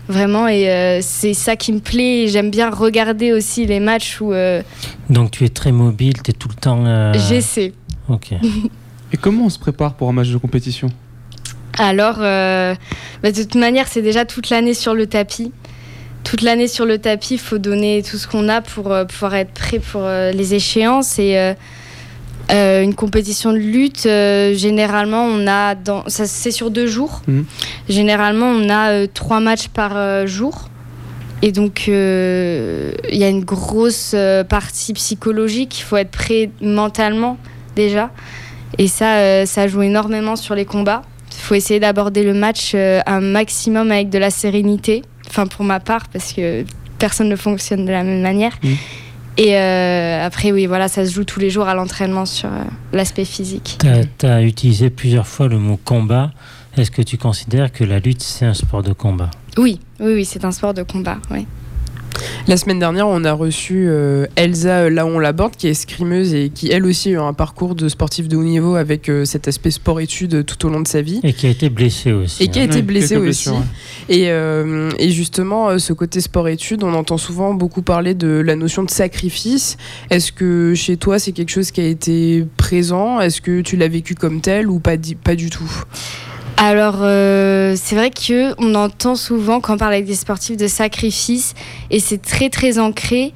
[0.08, 2.28] Vraiment, et euh, c'est ça qui me plaît.
[2.28, 4.62] J'aime bien regarder aussi les matchs où euh,
[5.10, 6.84] Donc tu es très mobile, tu es tout le temps...
[6.86, 7.72] euh, j'essaie.
[8.08, 8.32] Ok.
[9.12, 10.88] Et comment on se prépare pour un match de compétition?
[11.78, 12.74] Alors, euh,
[13.22, 15.52] bah, de toute manière, c'est déjà toute l'année sur le tapis.
[16.24, 19.34] Toute l'année sur le tapis, il faut donner tout ce qu'on a pour euh, pouvoir
[19.36, 21.18] être prêt pour euh, les échéances.
[21.18, 21.54] Et
[22.50, 27.22] euh, une compétition de lutte, euh, généralement, on a dans, ça c'est sur deux jours.
[27.26, 27.44] Mhm.
[27.88, 30.68] Généralement, on a euh, trois matchs par jour.
[31.42, 34.16] Et donc, il y a une grosse
[34.48, 35.78] partie psychologique.
[35.80, 37.36] Il faut être prêt mentalement
[37.76, 38.10] déjà.
[38.78, 41.02] Et ça, ça joue énormément sur les combats.
[41.32, 45.02] Il faut essayer d'aborder le match un maximum avec de la sérénité.
[45.28, 46.64] Enfin, pour ma part, parce que
[46.98, 48.52] personne ne fonctionne de la même manière.
[48.62, 48.72] Mm.
[49.38, 52.62] Et euh, après, oui, voilà, ça se joue tous les jours à l'entraînement sur euh,
[52.92, 53.78] l'aspect physique.
[54.18, 56.30] Tu as, utilisé plusieurs fois le mot combat.
[56.76, 59.30] Est-ce que tu considères que la lutte, c'est un sport de combat?
[59.58, 61.18] Oui, oui, oui, c'est un sport de combat.
[61.30, 61.46] Oui.
[62.48, 66.70] La semaine dernière, on a reçu euh, Elsa Laon Laborde, qui est escrimeuse et qui,
[66.70, 69.72] elle aussi, a eu un parcours de sportif de haut niveau avec euh, cet aspect
[69.72, 71.20] sport-études tout au long de sa vie.
[71.24, 72.44] Et qui a été blessée aussi.
[72.44, 72.66] Et qui a hein.
[72.66, 73.50] été blessée aussi.
[73.50, 74.16] blessures, ouais.
[74.16, 78.84] Et, euh, et justement, ce côté sport-études, on entend souvent beaucoup parler de la notion
[78.84, 79.76] de sacrifice.
[80.10, 83.20] Est-ce que chez toi, c'est quelque chose qui a été présent?
[83.20, 85.82] Est-ce que tu l'as vécu comme tel ou pas du tout?
[86.58, 90.68] Alors, euh, c'est vrai que on entend souvent quand on parle avec des sportifs de
[90.68, 91.54] sacrifice
[91.90, 93.34] et c'est très très ancré.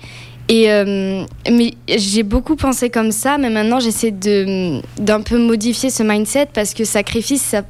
[0.49, 5.91] Et euh, mais j'ai beaucoup pensé comme ça, mais maintenant j'essaie de d'un peu modifier
[5.91, 7.63] ce mindset parce que sacrifice, ça,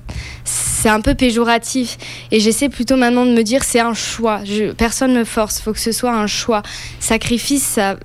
[0.44, 1.98] c'est un peu péjoratif.
[2.30, 4.40] Et j'essaie plutôt maintenant de me dire c'est un choix.
[4.78, 6.62] Personne me force, faut que ce soit un choix.
[7.00, 7.96] Sacrifice, ça,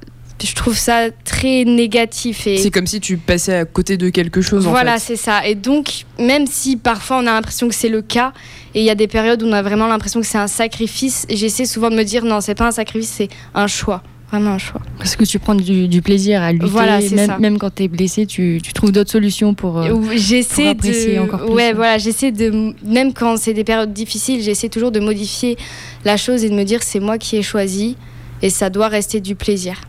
[0.43, 2.45] je trouve ça très négatif.
[2.47, 5.15] Et C'est comme si tu passais à côté de quelque chose, en voilà, fait.
[5.15, 5.45] c'est ça.
[5.47, 8.33] Et donc, même si parfois on a l'impression que c'est le cas,
[8.73, 11.25] et il y a des périodes où on a vraiment l'impression que c'est un sacrifice,
[11.29, 14.03] j'essaie souvent de me dire non, c'est pas un sacrifice, c'est un choix.
[14.31, 14.81] Vraiment un choix.
[14.97, 16.65] Parce que tu prends du, du plaisir à lutter.
[16.65, 17.37] Voilà, même, ça.
[17.37, 19.77] même quand tu es blessé, tu, tu trouves d'autres solutions pour.
[19.77, 21.19] euh, Ou J'essaie pour apprécier de.
[21.21, 21.73] encore plus, ouais.
[21.73, 22.73] voilà, j'essaie de.
[22.83, 25.57] Même quand c'est des périodes difficiles, j'essaie toujours de modifier
[26.05, 27.97] la chose et de me dire c'est moi qui ai choisi
[28.41, 29.79] et ça doit rester du plaisir.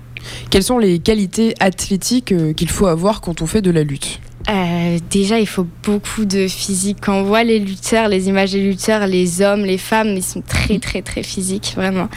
[0.50, 4.20] Quelles sont les qualités athlétiques euh, qu'il faut avoir quand on fait de la lutte?
[4.48, 6.98] Euh, déjà, il faut beaucoup de physique.
[7.02, 10.42] Quand on voit les lutteurs, les images des lutteurs, les hommes, les femmes, ils sont
[10.42, 12.08] très, très, très physiques, vraiment.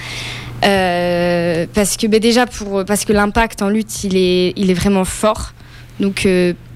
[0.63, 4.75] Euh, parce que ben, déjà, pour, parce que l'impact en lutte, il est, il est
[4.75, 5.53] vraiment fort.
[5.99, 6.25] Donc,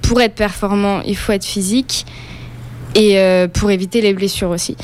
[0.01, 2.05] pour être performant, il faut être physique
[2.93, 3.17] et
[3.53, 4.75] pour éviter les blessures aussi.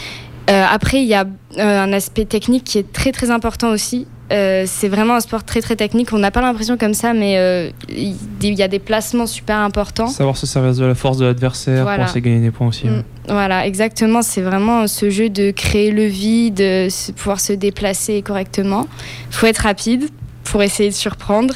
[0.48, 4.08] Après, il y a un aspect technique qui est très, très important aussi.
[4.32, 6.14] Euh, c'est vraiment un sport très, très technique.
[6.14, 10.08] On n'a pas l'impression comme ça, mais euh, il y a des placements super importants.
[10.08, 11.98] Savoir se servir de la force de l'adversaire Voilà.
[11.98, 12.88] pour essayer de gagner des points aussi.
[12.88, 12.98] Mm.
[12.98, 13.04] ouais.
[13.30, 14.22] Voilà, exactement.
[14.22, 18.88] C'est vraiment ce jeu de créer le vide, de pouvoir se déplacer correctement.
[19.32, 20.10] Il faut être rapide
[20.44, 21.54] pour essayer de surprendre.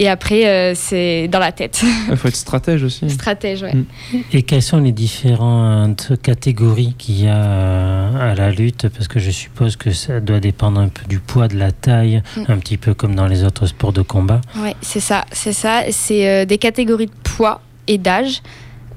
[0.00, 1.82] Et après, euh, c'est dans la tête.
[2.10, 3.10] Il faut être stratège aussi.
[3.10, 3.74] Stratège, ouais.
[3.74, 3.84] Mm.
[4.32, 8.88] Et quelles sont les différentes catégories qu'il y a euh, à la lutte?
[8.88, 12.22] Parce que je suppose que ça doit dépendre un peu du poids, de la taille,
[12.36, 12.42] Mm.
[12.48, 14.40] un petit peu comme dans les autres sports de combat.
[14.56, 15.82] Ouais, c'est ça, c'est ça.
[15.90, 18.42] C'est euh, des catégories de poids et d'âge.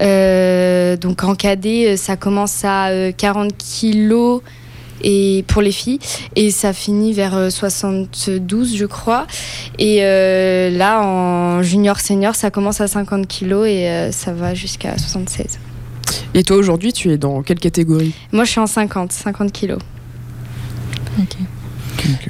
[0.00, 4.42] Euh, donc en cadet, ça commence à euh, 40 kilos
[5.02, 5.98] et pour les filles.
[6.36, 9.26] Et ça finit vers euh, 72 je crois.
[9.78, 14.54] Et euh, là en junior senior ça commence à 50 kilos et euh, ça va
[14.54, 15.58] jusqu'à 76
[16.34, 18.14] Et toi, aujourd'hui, tu es dans quelle catégorie?
[18.32, 19.78] Moi je suis en 50 50 kilos.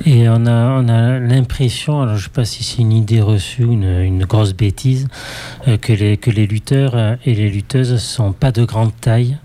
[0.05, 3.21] Et on a, on a l'impression, alors je ne sais pas si c'est une idée
[3.21, 5.09] reçue, une, une grosse bêtise,
[5.69, 8.93] euh, que, les, que les lutteurs euh, et les lutteuses ne sont pas de grande
[9.01, 9.39] taille.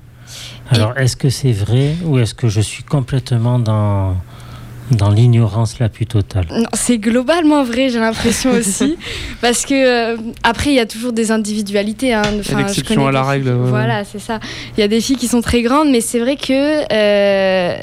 [0.71, 4.15] Alors est-ce que c'est vrai ou est-ce que je suis complètement dans,
[4.91, 6.45] dans l'ignorance la plus totale?
[6.51, 8.97] Non, c'est globalement vrai, j'ai l'impression aussi.
[9.41, 9.73] Parce que,
[10.15, 12.13] euh, après, il y a toujours des individualités.
[12.13, 12.21] Hein.
[12.39, 13.69] Enfin, l'exception à la règle, filles- ouais, ouais.
[13.69, 14.39] Voilà, c'est ça.
[14.77, 17.77] Il y a des filles qui sont très grandes, mais c'est vrai que, euh,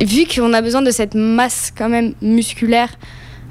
[0.00, 2.88] vu qu'on a besoin de cette masse quand même musculaire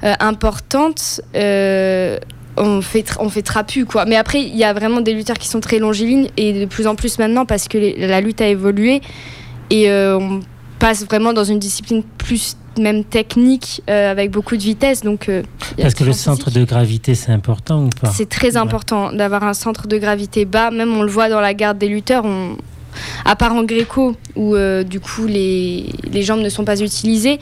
[0.04, 2.18] euh, importante, euh,
[2.56, 4.04] on fait, on fait trapu, quoi.
[4.04, 6.86] Mais après, il y a vraiment des lutteurs qui sont très longilignes et de plus
[6.86, 9.00] en plus maintenant parce que les- la lutte a évolué
[9.70, 10.40] et euh, on
[10.78, 15.02] passe vraiment dans une discipline plus même technique euh, avec beaucoup de vitesse.
[15.02, 15.42] Donc, euh,
[15.80, 16.60] Parce que le centre physique.
[16.60, 18.10] de gravité, c'est important ou pas?
[18.10, 18.56] C'est très Ouais.
[18.58, 20.70] important d'avoir un centre de gravité bas.
[20.70, 22.24] Même on le voit dans la garde des lutteurs.
[22.24, 22.56] On...
[23.24, 27.38] À part en gréco, où du coup les, les jambes ne sont pas utilisées,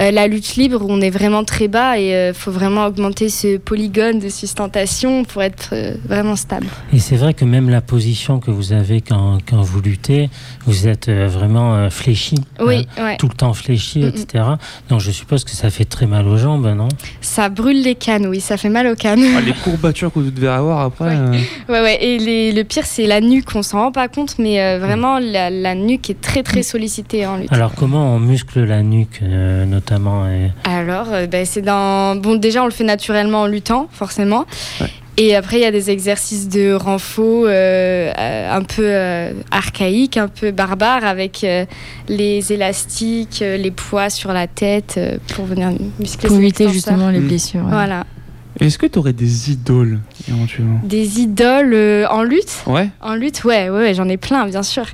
[0.00, 3.56] euh, la lutte libre, on est vraiment très bas et il faut vraiment augmenter ce
[3.58, 6.66] polygone de sustentation pour être euh, vraiment stable.
[6.92, 10.30] Et c'est vrai que même la position que vous avez quand, quand vous luttez,
[10.66, 12.36] vous êtes euh, vraiment euh, fléchi.
[12.60, 13.16] Oui, hein, ouais.
[13.18, 14.08] Tout le temps fléchi, Mm, mm.
[14.08, 14.44] etc.
[14.88, 16.88] Donc je suppose que ça fait très mal aux jambes, non?
[17.20, 19.22] Ça brûle les cannes, oui, ça fait mal aux cannes.
[19.36, 21.08] Ah, les courbatures que vous devez avoir après.
[21.10, 21.14] Ouais.
[21.16, 22.04] euh, Ouais, ouais.
[22.04, 23.48] Et les- le pire, c'est la nuque.
[23.54, 27.26] On s'en rend pas compte, mais euh, vraiment, la, la nuque est très, très sollicitée
[27.26, 27.52] en lutte.
[27.52, 32.16] Alors comment on muscle la nuque, euh, notamment et- Alors, euh, ben, c'est dans.
[32.16, 34.44] Bon, déjà, on le fait naturellement en luttant, forcément.
[34.80, 34.86] Ouais.
[35.16, 38.10] Et après, il y a des exercices de renfort euh,
[38.50, 41.64] un peu euh, archaïques, un peu barbares, avec euh,
[42.08, 45.70] les élastiques, les poids sur la tête euh, pour venir
[46.00, 47.28] muscler pour éviter justement les Mm.
[47.28, 47.60] blessures.
[47.64, 47.70] ouais.
[47.70, 48.04] Voilà.
[48.60, 52.88] Est-ce que tu aurais des idoles éventuellement Des idoles euh, en lutte Ouais.
[53.00, 54.84] En lutte, ouais, ouais, ouais, j'en ai plein, bien sûr.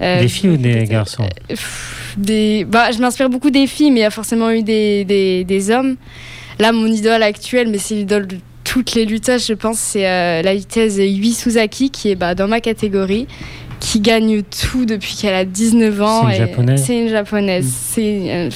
[0.00, 2.64] Euh, Des filles ou des garçons pff, des...
[2.64, 5.70] bah, Je m'inspire beaucoup des filles, mais il y a forcément eu des, des, des
[5.70, 5.96] hommes.
[6.58, 10.42] Là, mon idole actuelle, mais c'est l'idole de toutes les lutteuses, je pense, c'est euh,
[10.42, 13.26] la vitesse Yui Suzaki, qui est bah, dans ma catégorie,
[13.80, 16.22] qui gagne tout depuis qu'elle a 19 ans.
[16.28, 17.64] C'est une japonaise C'est une japonaise.
[17.66, 17.70] Mm.
[17.92, 18.48] C'est euh,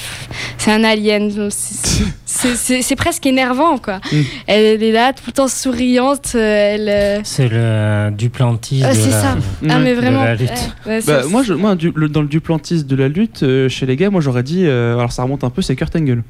[0.59, 1.31] c'est un alien.
[1.51, 1.75] C'est-
[2.25, 4.01] c'est- C'est c'est presque énervant, quoi.
[4.13, 4.21] Mm.
[4.47, 6.33] Elle est là, tout le temps souriante.
[6.35, 6.89] euh, Elle.
[6.89, 9.21] euh, C'est le euh, Duplantis Ah, de c'est la...
[9.21, 9.37] ça.
[9.37, 9.79] Ah, Ouais.
[9.83, 10.25] mais vraiment.
[10.25, 10.51] la lutte.
[10.87, 13.69] ouais, ouais, Bah, moi, je, moi du- le- dans le Duplantis de la lutte, euh,
[13.69, 14.65] chez les gars, moi j'aurais dit.
[14.67, 16.23] euh, alors ça remonte un peu, c'est Kurt Angle.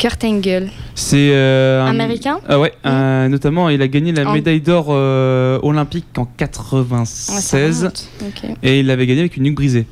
[0.00, 0.70] Kurt Angle.
[0.94, 1.28] C'est.
[1.32, 5.58] euh, un- Américain Ah ouais, euh, notamment il a gagné la En- médaille d'or euh,
[5.62, 8.08] olympique en Ouais, ça 96 remonte.
[8.22, 8.50] Ok.
[8.62, 9.84] et il l'avait gagné avec une nuque brisée.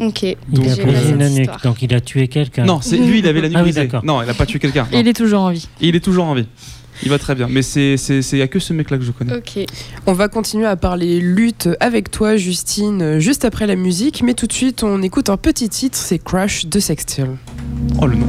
[0.00, 0.22] Ok.
[0.22, 2.64] Il Donc, a J'ai brisé une nuque, donc il a tué quelqu'un.
[2.64, 3.88] Non, c'est lui, il avait la nuque Ah brisée.
[4.02, 4.86] Non, il a pas tué quelqu'un.
[4.94, 5.68] Il est toujours en vie.
[5.82, 6.46] Il est toujours en vie.
[7.02, 7.46] Il va très bien.
[7.50, 9.34] Mais c'est c'est c'est y a que ce mec là que je connais.
[9.34, 9.58] Ok.
[10.06, 14.22] On va continuer à parler lutte avec toi, Justine, juste après la musique.
[14.22, 17.28] Mais tout de suite, on écoute un petit titre, c'est Crash de Sextiel.
[18.00, 18.26] Oh le nom.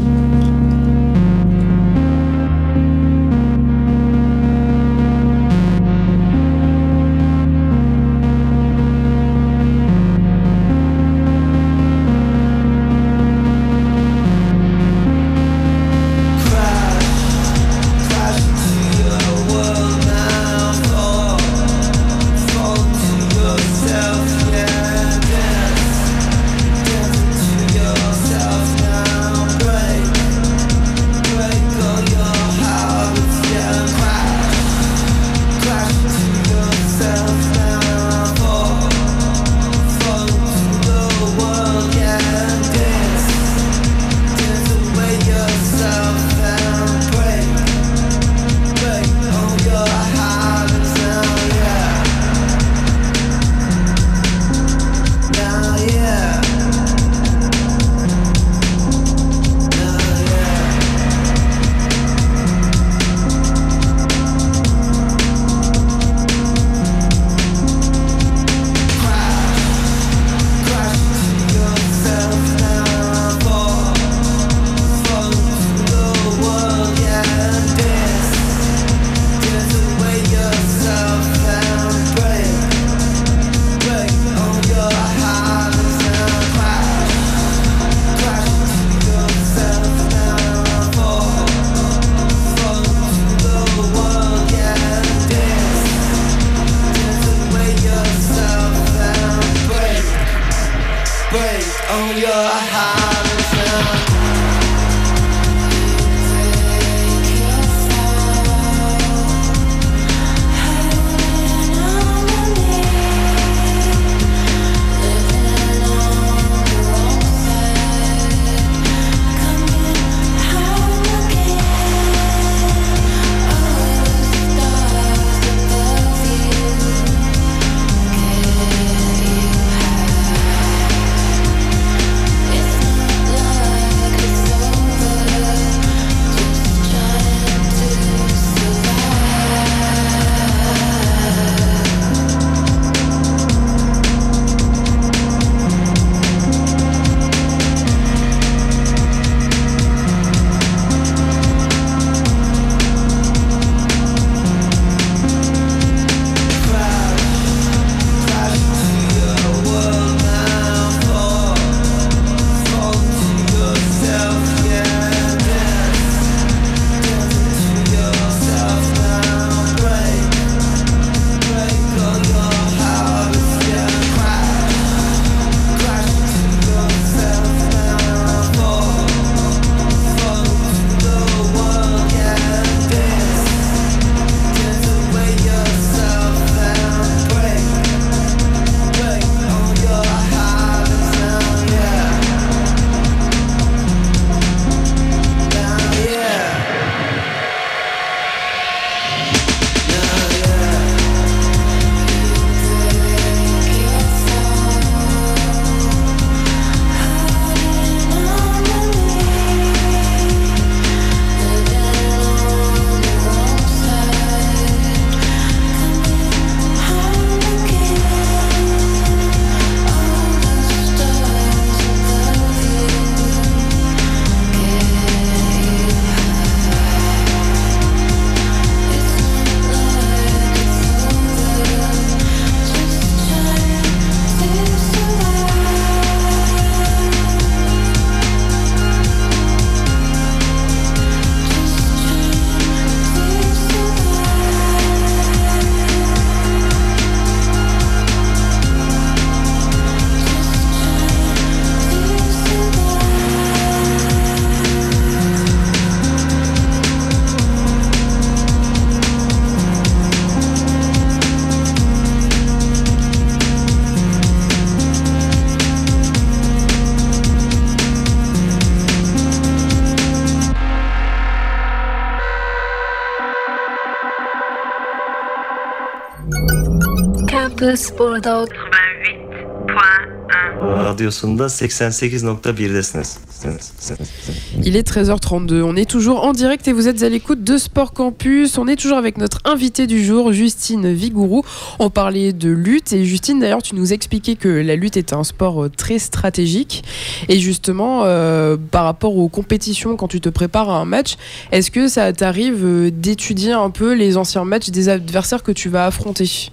[284.64, 285.62] Il est 13h32.
[285.64, 288.58] On est toujours en direct et vous êtes à l'écoute de Sport Campus.
[288.58, 291.44] On est toujours avec notre invitée du jour, Justine Vigourou.
[291.80, 295.24] On parlait de lutte et Justine, d'ailleurs, tu nous expliquais que la lutte est un
[295.24, 296.84] sport euh, très stratégique.
[297.28, 301.16] Et justement, euh, par rapport aux compétitions, quand tu te prépares à un match,
[301.52, 305.70] est-ce que ça t'arrive euh, d'étudier un peu les anciens matchs des adversaires que tu
[305.70, 306.52] vas affronter?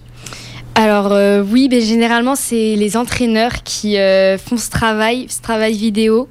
[0.78, 5.72] Alors euh, oui, mais généralement c'est les entraîneurs qui euh, font ce travail, ce travail
[5.72, 6.28] vidéo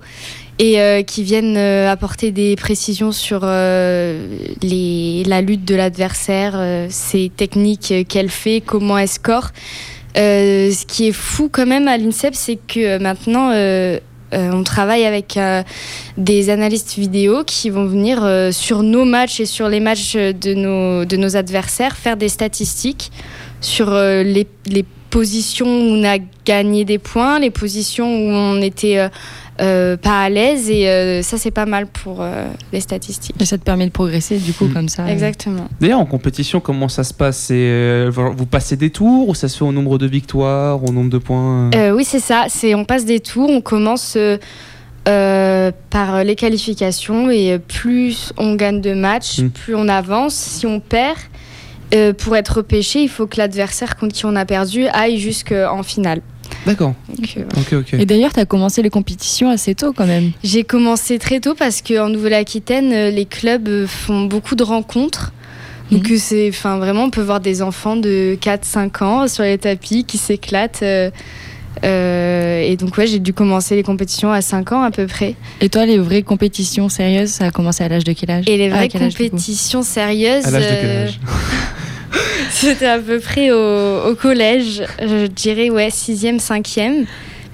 [0.58, 4.26] et euh, qui viennent euh, apporter des précisions sur euh,
[4.62, 9.50] les, la lutte de l'adversaire, euh, ses techniques qu'elle fait, comment elle score.
[10.16, 13.52] Ce qui est fou quand même à l'INSEP, c'est que maintenant
[14.34, 15.64] euh, on travaille avec euh,
[16.18, 20.54] des analystes vidéo qui vont venir euh, sur nos matchs et sur les matchs de
[20.54, 23.12] nos, de nos adversaires faire des statistiques
[23.62, 28.62] sur euh, les, les positions où on a gagné des points, les positions où on
[28.62, 29.10] était euh,
[29.62, 33.36] euh, pas à l'aise et euh, ça c'est pas mal pour euh, les statistiques.
[33.40, 34.74] Et ça te permet de progresser du coup Mm.
[34.74, 35.10] comme ça.
[35.10, 35.68] Exactement.
[35.82, 37.48] D'ailleurs, en compétition, comment ça se passe?
[37.52, 41.10] Euh, Vous passez des tours ou ça se fait au nombre de victoires, au nombre
[41.10, 42.46] de points Euh, oui, c'est ça.
[42.50, 44.38] C'est on passe des tours, on commence euh,
[45.08, 49.50] euh, par les qualifications et plus on gagne de matchs, Mm.
[49.50, 50.36] plus on avance.
[50.36, 51.18] Si on perd,
[51.94, 55.84] euh, pour être repêché, il faut que l'adversaire contre qui on a perdu aille jusqu'en
[55.84, 56.22] finale.
[56.66, 57.98] D'accord, Donc, euh.
[58.00, 60.32] Et d'ailleurs, tu as commencé les compétitions assez tôt quand même.
[60.44, 65.34] J'ai commencé très tôt parce qu'en Nouvelle-Aquitaine, euh, les clubs font beaucoup de rencontres.
[65.92, 66.16] Donc Mhm.
[66.16, 70.04] euh, c'est, enfin vraiment, on peut voir des enfants de 4-5 ans sur les tapis
[70.06, 70.80] qui s'éclatent.
[70.84, 71.10] euh,
[71.84, 75.36] euh, et donc ouais, j'ai dû commencer les compétitions à 5 ans à peu près.
[75.62, 78.46] Et toi, les vraies compétitions sérieuses, ça a commencé à l'âge de quel âge?
[78.48, 81.20] Et les À vraies âge, compétitions sérieuses, À l'âge de quel euh, âge?
[82.52, 87.06] c'était à peu près au, au collège, je dirais ouais, 6e, 5e.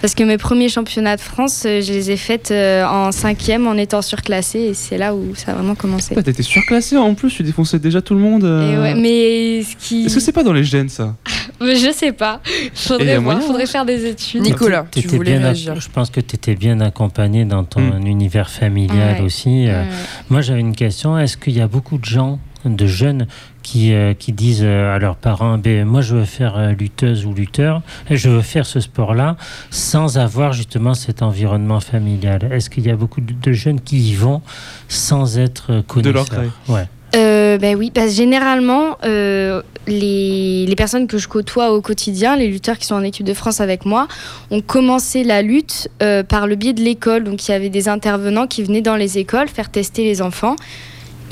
[0.03, 3.65] Parce que mes premiers championnats de France, euh, je les ai faits euh, en 5e
[3.67, 6.13] en étant surclassée et c'est là où ça a vraiment commencé.
[6.13, 8.43] Ouais, T'étais surclassé en plus, tu défonçais déjà tout le monde.
[8.43, 8.73] euh.
[8.73, 10.03] Et ouais, mais ce qui.
[10.05, 11.15] Est-ce que c'est pas dans les gènes ça?
[11.61, 12.41] Je sais pas.
[12.73, 13.65] Faudrait voir, moyen, faudrait hein.
[13.65, 14.41] faire des études.
[14.41, 15.79] Nicolas, tu voulais bien réagir.
[15.79, 18.05] Je pense que tu étais bien accompagné dans ton Mm.
[18.05, 19.25] univers familial Ouais.
[19.25, 19.67] aussi.
[19.69, 19.87] Euh, Ouais.
[20.29, 21.17] Moi, j'avais une question.
[21.17, 23.28] Est-ce qu'il y a beaucoup de gens, de jeunes,
[23.62, 27.26] qui, euh, qui disent euh, à leurs parents ben, Moi, je veux faire euh, lutteuse
[27.26, 29.38] ou lutteur, et je veux faire ce sport-là,
[29.71, 33.99] sans avoir justement cet environnement familial Est-ce qu'il y a beaucoup de, de jeunes qui
[34.12, 34.41] y vont
[34.88, 36.76] sans être euh, De leur connaisseurs gré.
[36.76, 36.88] Ouais.
[37.15, 42.36] Euh, ben oui, parce que généralement, euh, les, les personnes que je côtoie au quotidien,
[42.36, 44.08] les lutteurs qui sont en équipe de France avec moi,
[44.49, 47.23] ont commencé la lutte euh, par le biais de l'école.
[47.23, 50.56] Donc il y avait des intervenants qui venaient dans les écoles faire tester les enfants.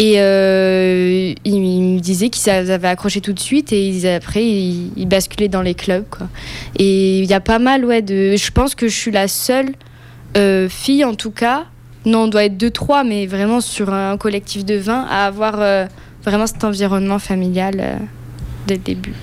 [0.03, 5.47] Et euh, ils, me disaient qu'ils avaient accroché tout de suite et après ils, basculaient
[5.47, 6.05] dans les clubs.
[6.09, 6.27] Quoi.
[6.79, 8.35] Et il y a pas mal, ouais, de.
[8.35, 9.73] Je pense que je suis la seule
[10.37, 11.65] euh, fille en tout cas
[12.03, 15.85] non, on doit être 2-3, mais vraiment sur un collectif de 20, à avoir euh,
[16.23, 17.99] vraiment cet environnement familial
[18.65, 19.13] dès le début.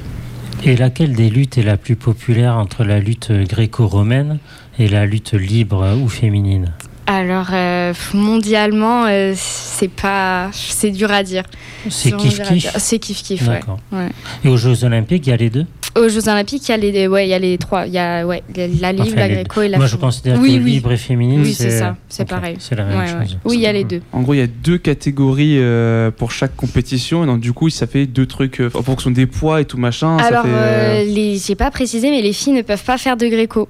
[0.62, 4.38] Et laquelle des luttes est la plus populaire entre la lutte gréco-romaine
[4.78, 6.72] et la lutte libre ou féminine?
[7.10, 10.50] Alors, euh, mondialement, euh, c'est pas.
[10.52, 11.44] C'est dur à dire.
[11.88, 12.70] C'est kiff-kiff.
[12.76, 13.54] C'est kiff-kiff, ouais.
[13.54, 13.78] D'accord.
[13.90, 14.08] Ouais.
[14.44, 15.64] Et aux Jeux Olympiques, il y a les deux
[15.96, 17.86] Aux Jeux Olympiques, il y a les, ouais, il y a les trois.
[17.86, 18.42] Il y a ouais,
[18.78, 20.72] la libre, Enfin, la les gréco et la Moi, je considère Oui, que oui.
[20.72, 22.56] libre et féminine, Oui, c'est ça, c'est pareil.
[22.58, 23.26] C'est la même Ouais, ouais.
[23.26, 23.38] chose.
[23.46, 24.02] Oui, il y a les deux.
[24.12, 27.70] En gros, il y a deux catégories euh, pour chaque compétition, et donc du coup,
[27.70, 30.18] ça fait deux trucs euh, en fonction des poids et tout machin.
[30.18, 33.16] Alors, ça fait, euh, les, j'ai pas précisé, mais les filles ne peuvent pas faire
[33.16, 33.66] de gréco.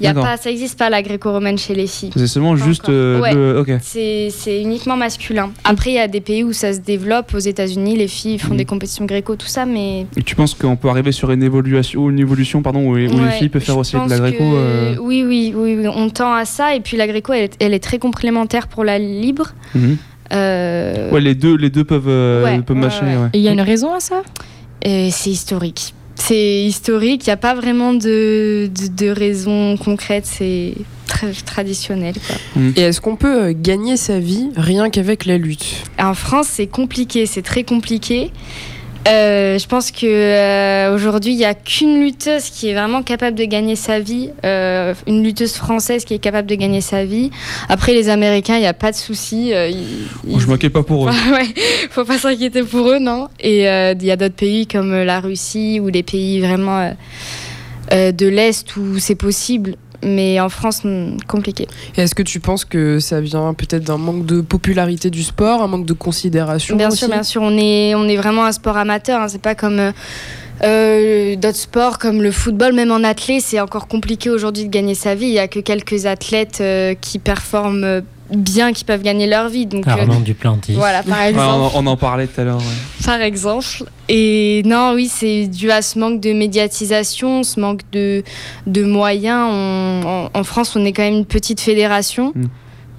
[0.00, 2.10] Il y a pas, ça n'existe pas la gréco-romaine chez les filles.
[2.14, 3.32] c'est seulement pas juste euh, Ouais.
[3.34, 3.58] le.
[3.60, 3.70] Ok.
[3.80, 5.50] C'est uniquement masculin.
[5.64, 7.32] Après, il y a des pays où ça se développe.
[7.34, 8.56] Aux États-Unis, les filles font Mhm.
[8.58, 10.06] des compétitions gréco, tout ça, mais.
[10.16, 13.30] Et tu penses qu'on peut arriver sur une évolution, une évolution pardon, où, où les
[13.38, 16.08] filles peuvent faire je aussi de la gréco que- euh, oui, oui, oui, oui, on
[16.10, 16.74] tend à ça.
[16.74, 19.52] Et puis la gréco, elle, est- elle est très complémentaire pour la libre.
[19.74, 19.96] mhm.
[20.32, 23.02] Euh, Ouais, les deux, les deux peuvent, euh, Ouais, peuvent ouais, matcher.
[23.04, 23.16] ouais.
[23.16, 23.28] ouais.
[23.32, 24.22] Et il y a une raison à ça?
[24.84, 25.94] C'est historique.
[26.16, 27.26] C'est historique.
[27.26, 30.26] Il n'y a pas vraiment de, de, de raison concrète.
[30.26, 30.74] C'est
[31.06, 32.14] très traditionnel.
[32.26, 32.62] Quoi.
[32.76, 35.84] Et est-ce qu'on peut euh, gagner sa vie rien qu'avec la lutte?
[35.98, 38.32] En France, c'est compliqué, c'est très compliqué.
[39.06, 43.36] Euh, je pense que euh, aujourd'hui, il n'y a qu'une lutteuse qui est vraiment capable
[43.36, 47.30] de gagner sa vie, euh, une lutteuse française qui est capable de gagner sa vie.
[47.68, 49.50] Après, les Américains, il n'y a pas de souci.
[49.50, 51.12] ils- Bon, je ils- m'inquiète pas pour eux.
[51.32, 51.46] ouais,
[51.90, 53.28] faut pas s'inquiéter pour eux, non.
[53.40, 56.92] Et il y a d'autres pays comme la Russie ou les pays vraiment
[57.92, 59.76] de l'Est où c'est possible.
[60.06, 61.66] Mais en France, hmm, compliqué.
[61.96, 65.66] Est-ce que tu penses que ça vient peut-être d'un manque de popularité du sport, un
[65.66, 68.76] manque de considération Bien aussi sûr, bien sûr, on est, on est vraiment un sport
[68.76, 69.20] amateur.
[69.20, 69.28] hein.
[69.28, 69.92] C'est pas comme euh,
[70.62, 74.94] Euh, D'autres sports comme le football, même en athlète, c'est encore compliqué aujourd'hui de gagner
[74.94, 75.26] sa vie.
[75.26, 78.00] Il y a que quelques athlètes euh, qui performent euh,
[78.30, 79.66] bien, qui peuvent gagner leur vie.
[79.66, 80.72] Donc, euh, Duplantis.
[80.74, 81.70] voilà, par Ouais, exemple.
[81.74, 82.58] on, on en parlait tout à l'heure.
[82.58, 83.04] ouais.
[83.04, 83.66] par exemple.
[84.08, 88.22] Et non, oui, c'est dû à ce manque de médiatisation, ce manque de,
[88.66, 89.48] de moyens.
[89.52, 90.02] On-
[90.34, 92.32] en, en France, on est quand même une petite fédération.
[92.34, 92.44] Mm.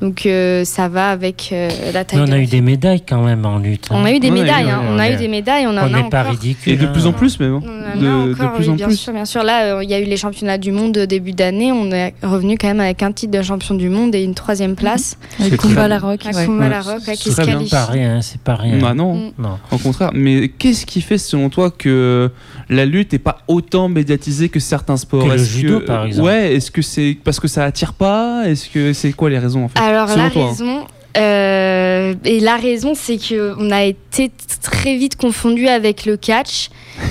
[0.02, 2.20] Donc euh, ça va avec euh, la taille.
[2.20, 3.88] Mais on a eu des médailles quand même en lutte.
[3.90, 3.96] hein.
[3.98, 4.82] On a eu des médailles, hein.
[4.90, 6.32] on a eu des médailles, on en On a n'est pas encore.
[6.34, 6.74] ridicule.
[6.74, 6.92] Et de hein.
[6.94, 7.56] plus en plus, même.
[7.56, 7.62] hein.
[7.66, 8.96] On en a De, encore, de plus oui, en bien plus.
[8.98, 9.44] sûr, bien sûr.
[9.44, 11.72] Là, euh, il y a eu les championnats du monde début d'année.
[11.72, 14.76] On est revenu quand même avec un titre de champion du monde et une troisième
[14.76, 15.18] place.
[15.40, 16.20] Avec C'est Kumba très la Rock.
[16.26, 16.48] À ouais.
[16.48, 17.70] Ouais, c'est.
[17.72, 18.78] Pas rien, c'est pas rien.
[18.80, 19.32] Bah non, Mm.
[19.40, 19.58] Non.
[19.72, 20.12] au contraire.
[20.14, 22.30] Mais qu'est-ce qui fait, selon toi, que
[22.70, 25.24] la lutte n'est pas autant médiatisée que certains sports?
[25.26, 26.28] Que le judo, par exemple.
[26.30, 28.44] Ouais, est-ce que c'est parce que ça attire pas?
[28.46, 29.80] Est-ce que c'est quoi les raisons en fait?
[29.88, 30.48] Alors Selon la toi, hein.
[30.50, 34.32] raison, euh, et la raison, c'est que on a été
[34.62, 36.70] très vite confondu avec le catch.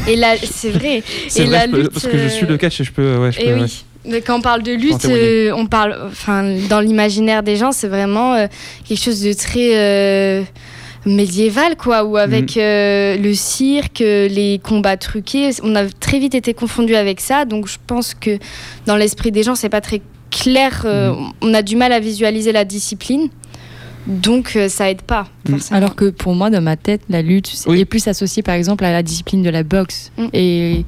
[0.09, 1.03] Et là, c'est vrai.
[1.29, 3.17] C'est vrai, la peux- lutte, parce que je suis le euh, catch et je peux.
[3.17, 3.63] Ouais, je Et peux, ouais.
[3.63, 3.85] oui.
[4.09, 7.89] Mais Quand on parle de lutte, euh, on parle, enfin, dans l'imaginaire des gens, c'est
[7.89, 8.47] vraiment euh,
[8.87, 10.47] quelque chose de très
[11.07, 15.51] médiéval, quoi, ou avec euh, le cirque, les combats truqués.
[15.63, 18.39] On a très vite été confondu avec ça, donc je pense que
[18.87, 20.01] dans l'esprit des gens, c'est pas très
[20.31, 20.83] clair.
[20.85, 21.33] euh, Mhm.
[21.43, 23.29] On a du mal à visualiser la discipline,
[24.07, 25.27] donc euh, ça aide pas.
[25.49, 25.77] Forcément.
[25.79, 27.81] Alors que pour moi, dans ma tête, la lutte c'est- Oui.
[27.81, 30.13] est plus associée par exemple à la discipline de la boxe.
[30.19, 30.27] Mm.
[30.33, 30.85] Et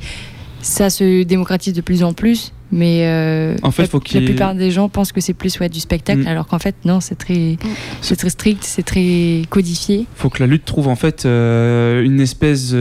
[0.60, 2.52] ça se démocratise de plus en plus.
[2.70, 5.58] Mais euh, En fait, la, faut qu'il- la plupart des gens pensent que c'est plus
[5.58, 6.26] ouais, du spectacle, Mm.
[6.26, 7.56] alors qu'en fait, non, c'est très,
[8.02, 10.04] c'est très strict, c'est très codifié.
[10.14, 12.74] faut que la lutte trouve en fait euh, une espèce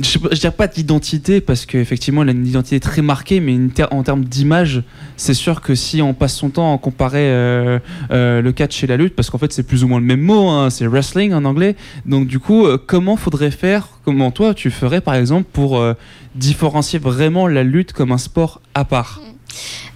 [0.00, 3.58] je, je dirais pas d'identité parce qu'effectivement elle a une identité très marquée mais
[3.90, 4.82] en termes d'image
[5.16, 7.78] c'est sûr que si on passe son temps à comparer euh,
[8.10, 10.20] euh, le catch et la lutte parce qu'en fait c'est plus ou moins le même
[10.20, 11.76] mot hein, c'est wrestling en anglais.
[12.04, 15.94] Donc du coup euh, comment faudrait faire comment toi tu ferais par exemple pour euh,
[16.34, 19.20] différencier vraiment la lutte comme un sport à part?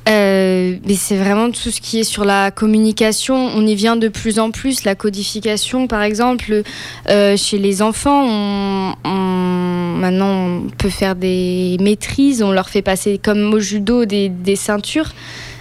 [0.09, 3.35] Euh, mais c'est vraiment tout ce qui est sur la communication.
[3.55, 4.85] On y vient de plus en plus.
[4.85, 6.63] La codification, par exemple,
[7.09, 12.43] euh, chez les enfants, maintenant on peut faire des maîtrises.
[12.43, 15.13] On leur fait passer comme au judo des, ceintures.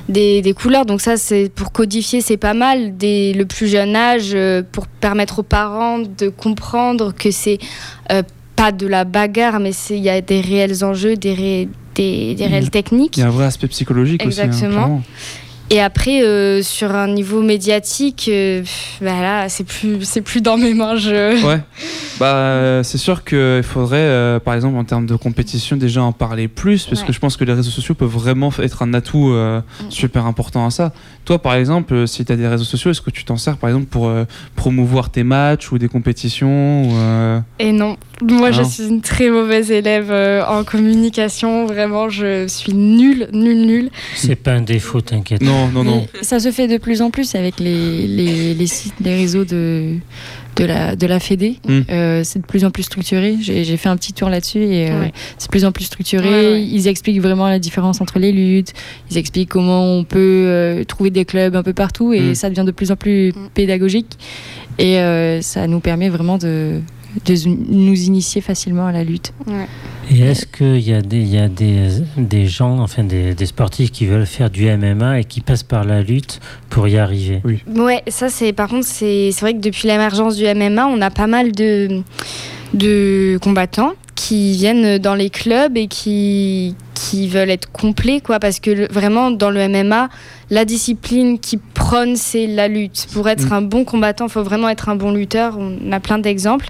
[0.08, 2.98] Des, couleurs, donc ça c'est pour codifier, c'est pas mal.
[2.98, 7.60] Dès le plus jeune âge, euh, pour permettre aux parents de comprendre que c'est
[8.12, 8.24] euh,
[8.56, 11.70] pas de la bagarre, mais il y a des réels enjeux, des, ré-
[12.00, 13.18] des, des réelles techniques.
[13.18, 15.02] il y a un vrai aspect psychologique aussi hein, Exactement.
[15.72, 18.64] Et après, euh, sur un niveau médiatique, euh,
[19.02, 20.96] bah là, c'est plus, c'est plus dans mes mains.
[20.96, 21.46] Je...
[21.46, 21.62] Ouais,
[22.20, 26.12] bah euh, c'est sûr qu'il faudrait, euh, par exemple, en termes de compétition, déjà en
[26.12, 27.08] parler plus, parce Ouais.
[27.08, 29.62] que je pense que les réseaux sociaux peuvent vraiment être un atout Mm.
[29.92, 30.92] super important à ça.
[31.24, 33.70] Toi, par exemple, si tu as des réseaux sociaux, est-ce que tu t'en sers, par
[33.70, 34.12] exemple, pour
[34.56, 39.72] promouvoir tes matchs ou des compétitions ou, Et non, moi, je suis une très mauvaise
[39.72, 41.66] élève euh, en communication.
[41.66, 43.90] Vraiment, je suis nulle, nulle, nulle.
[44.16, 45.42] C'est pas un défaut, t'inquiète.
[45.42, 46.08] Non, non, non.
[46.14, 49.46] Mais Ça se fait de plus en plus avec les, les, les sites, les réseaux
[49.46, 49.96] de,
[50.58, 51.58] de, la, de la Fédé.
[51.68, 51.80] Mm.
[51.90, 53.36] Euh, c'est de plus en plus structuré.
[53.42, 55.12] J'ai fait un petit tour là-dessus et euh, Ouais.
[55.38, 56.30] c'est de plus en plus structuré.
[56.30, 56.64] Ouais, ouais.
[56.64, 58.74] Ils expliquent vraiment la différence entre les luttes.
[59.12, 60.18] Ils expliquent comment on peut
[60.48, 62.36] euh, trouver des clubs un peu partout et Mm.
[62.36, 63.50] ça devient de plus en plus Mm.
[63.54, 64.18] pédagogique.
[64.78, 66.80] Et euh, ça nous permet vraiment de,
[67.26, 69.34] de nous initier facilement à la lutte.
[70.12, 73.46] Et est-ce qu'il y a, des, il y a des, des gens, enfin des, des
[73.46, 76.40] sportifs qui veulent faire du MMA et qui passent par la lutte
[76.70, 77.42] pour y arriver?
[77.68, 81.10] Ouais, ça, c'est par contre, c'est c'est vrai que depuis l'émergence du MMA, on a
[81.10, 82.02] pas mal de,
[82.74, 88.60] de combattants qui viennent dans les clubs et qui, qui veulent être complets, quoi, parce
[88.60, 90.10] que le- vraiment, dans le MMA,
[90.50, 93.08] la discipline qui prône, c'est la lutte.
[93.14, 93.54] Pour être Mm.
[93.54, 95.58] un bon combattant, il faut vraiment être un bon lutteur.
[95.58, 96.68] On a plein d'exemples.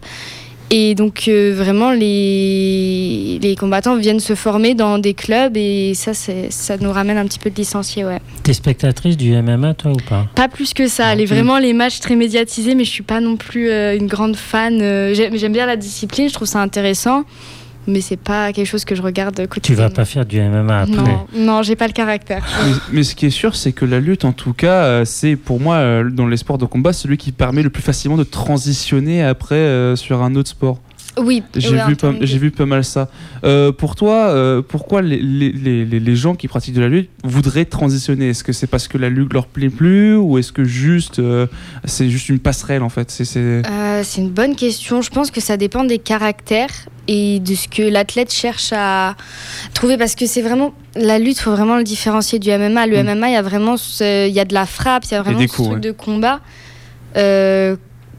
[0.71, 6.11] Et donc, euh, vraiment, les, les combattants viennent se former dans des clubs et ça,
[6.13, 8.19] ça nous ramène un petit peu de licenciés, ouais.
[8.43, 10.27] T'es spectatrice du MMA, toi, ou pas?
[10.35, 11.15] Pas plus que ça.
[11.15, 11.29] Les, Ok.
[11.29, 14.79] vraiment les matchs très médiatisés, mais je suis pas non plus euh, une grande fan.
[14.81, 17.23] euh, j'aime bien la discipline, je trouve ça intéressant,
[17.89, 19.89] mais c'est pas quelque chose que je regarde Tu quotidiennement.
[19.89, 22.45] vas pas faire du MMA après Non, non, j'ai pas le caractère.
[22.65, 25.35] mais, mais ce qui est sûr, c'est que la lutte, en tout cas, euh, c'est
[25.35, 28.23] pour moi, euh, dans les sports de combat, celui qui permet le plus facilement de
[28.23, 30.79] transitionner après euh, sur un autre sport.
[31.17, 33.09] Oui, J'ai vu, pas, vu pas mal ça.
[33.43, 37.09] Euh, pour toi, euh, pourquoi les, les, les, les- gens qui pratiquent de la lutte
[37.23, 38.29] voudraient transitionner?
[38.29, 41.47] Est-ce que c'est parce que la lutte leur plaît plus ou est-ce que juste euh,
[41.85, 43.09] c'est juste une passerelle en fait?
[43.11, 45.01] C'est une bonne question.
[45.01, 46.69] Je pense que ça dépend des caractères
[47.07, 49.15] et de ce que l'athlète cherche à
[49.73, 49.97] trouver.
[49.97, 50.73] Parce que c'est vraiment.
[50.95, 52.87] La lutte, il faut vraiment le différencier du MMA.
[52.87, 53.15] Le Mm.
[53.15, 53.75] MMA, il y a vraiment.
[53.99, 55.89] Il y a de la frappe, il y a vraiment des ce coups, truc ouais.
[55.89, 56.39] de combat.
[57.17, 57.75] Euh,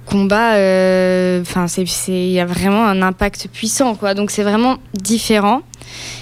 [0.07, 4.15] combat, euh, enfin, c'est, il y a vraiment un impact puissant, quoi.
[4.15, 5.63] Donc c'est vraiment différent.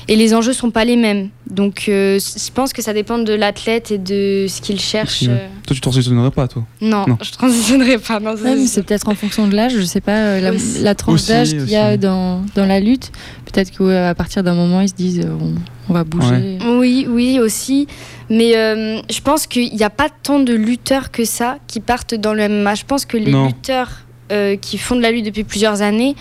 [0.09, 1.28] Et les enjeux sont pas les mêmes.
[1.50, 5.24] Donc euh, je pense que ça dépend de l'athlète et de ce qu'il cherche.
[5.28, 5.36] Euh.
[5.66, 6.64] Toi, tu transitionnerais pas, toi?
[6.80, 7.18] Non, Non.
[7.22, 8.18] je transitionnerai pas.
[8.20, 10.80] Non, Ouais, mais c'est peut-être en fonction de l'âge, je sais pas, euh, la, Aussi.
[10.82, 13.11] la tranche Aussi, d'âge qu'il y a dans, dans la lutte.
[13.52, 15.54] Peut-être qu'à partir d'un moment, ils se disent euh, on,
[15.90, 16.59] on va bouger.
[16.78, 17.86] Oui, oui, aussi.
[18.30, 22.14] Mais euh, je pense qu'il n'y a pas tant de lutteurs que ça qui partent
[22.14, 22.74] dans le MMA.
[22.74, 23.46] Je pense que les Non.
[23.46, 23.90] lutteurs
[24.32, 26.14] euh, qui font de la lutte depuis plusieurs années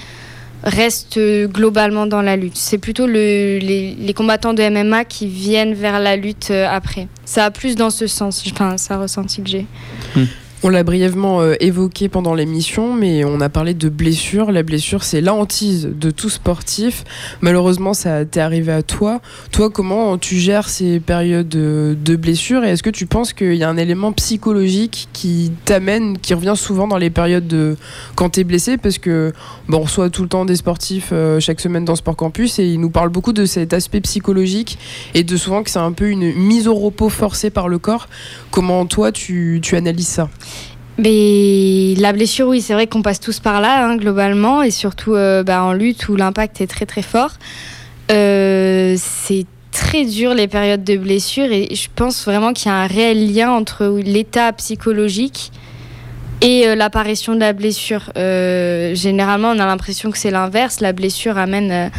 [0.63, 2.55] restent globalement dans la lutte.
[2.57, 7.07] C'est plutôt le- les, combattants de MMA qui viennent vers la lutte euh, après.
[7.25, 8.43] Ça a plus dans ce sens.
[8.51, 9.65] Enfin, un ressenti que j'ai.
[10.63, 14.51] On l'a brièvement euh, évoqué pendant l'émission, mais on a parlé de blessure.
[14.51, 17.03] La blessure, c'est la hantise de tout sportif.
[17.41, 19.21] Malheureusement, ça t'est arrivé à toi.
[19.51, 23.53] Toi, comment tu gères ces périodes de, de blessure Et est-ce que tu penses qu'il
[23.53, 27.77] y a un élément psychologique qui t'amène, qui revient souvent dans les périodes de
[28.15, 28.77] quand t'es blessé?
[28.77, 29.33] Parce que
[29.67, 32.65] bon, on reçoit tout le temps des sportifs euh, chaque semaine dans Sport Campus et
[32.65, 34.79] ils nous parlent beaucoup de cet aspect psychologique
[35.13, 38.07] et de souvent que c'est un peu une mise au repos forcée par le corps.
[38.49, 40.29] Comment toi, tu, tu analyses ça?
[40.97, 45.13] Mais la blessure, oui, c'est vrai qu'on passe tous par là, hein, globalement, et surtout
[45.13, 47.33] euh, bah, en lutte où l'impact est très très fort.
[48.11, 52.77] Euh, c'est très dur les périodes de blessure, et je pense vraiment qu'il y a
[52.77, 55.51] un réel lien entre l'état psychologique
[56.41, 58.11] et euh, l'apparition de la blessure.
[58.15, 61.91] Généralement, on a l'impression que c'est l'inverse, la blessure amène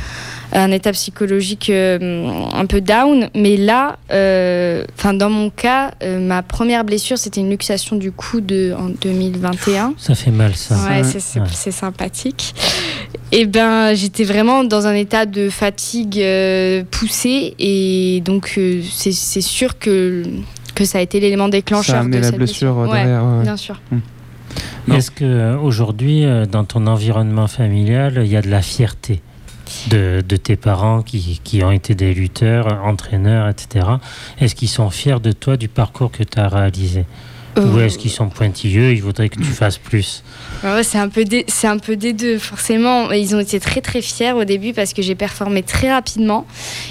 [0.53, 6.19] un état psychologique euh, un peu down, mais là, euh, enfin dans mon cas, euh,
[6.21, 9.95] ma première blessure, c'était une luxation du coude en 2021.
[9.99, 10.75] Ça fait mal, ça.
[10.89, 11.47] Ouais, c'est- c'est Ouais.
[11.53, 12.55] c'est sympathique.
[13.31, 19.13] Et ben, j'étais vraiment dans un état de fatigue euh, poussée, et donc euh, c'est
[19.13, 20.23] c'est sûr que
[20.75, 23.37] que ça a été l'élément déclencheur Ça a amené de la cette blessure, derrière, ouais,
[23.39, 23.43] ouais.
[23.43, 23.81] bien sûr.
[24.87, 24.95] Non.
[24.95, 29.21] Est-ce que aujourd'hui, dans ton environnement familial, il y a de la fierté?
[29.89, 33.87] De, tes parents qui, qui ont été des lutteurs, entraîneurs, etc.
[34.41, 37.05] Est-ce qu'ils sont fiers de toi, du parcours que tu as réalisé?
[37.59, 40.23] Ou Euh, est-ce qu'ils sont pointilleux, ils voudraient que tu fasses plus?
[40.65, 43.11] Ouais, ouais, c'est un peu des, c'est un peu des deux forcément.
[43.13, 46.47] Ils ont été très très fiers au début parce que j'ai performé très rapidement.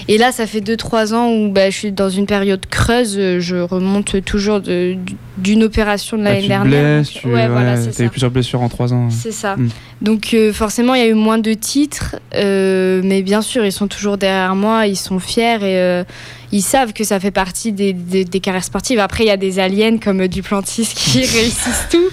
[0.08, 3.16] Et là, ça fait 2-3 ans où bah, je suis dans une période creuse.
[3.40, 4.96] Je remonte toujours de-
[5.38, 6.68] d'une opération de Ah, l'année tu te dernière.
[6.98, 9.10] blesses, Donc, tu ouais, ouais, t'as eu plusieurs blessures en 3 ans.
[9.10, 9.56] C'est ça.
[9.56, 9.70] Mm.
[10.02, 13.72] Donc euh, forcément, il y a eu moins de titres, euh, mais bien sûr, ils
[13.72, 16.04] sont toujours derrière moi, ils sont fiers et euh,
[16.52, 19.00] ils savent que ça fait partie des, des- des carrières sportives.
[19.00, 22.08] Après, il y a des aliens comme Duplantis qui réussissent tout,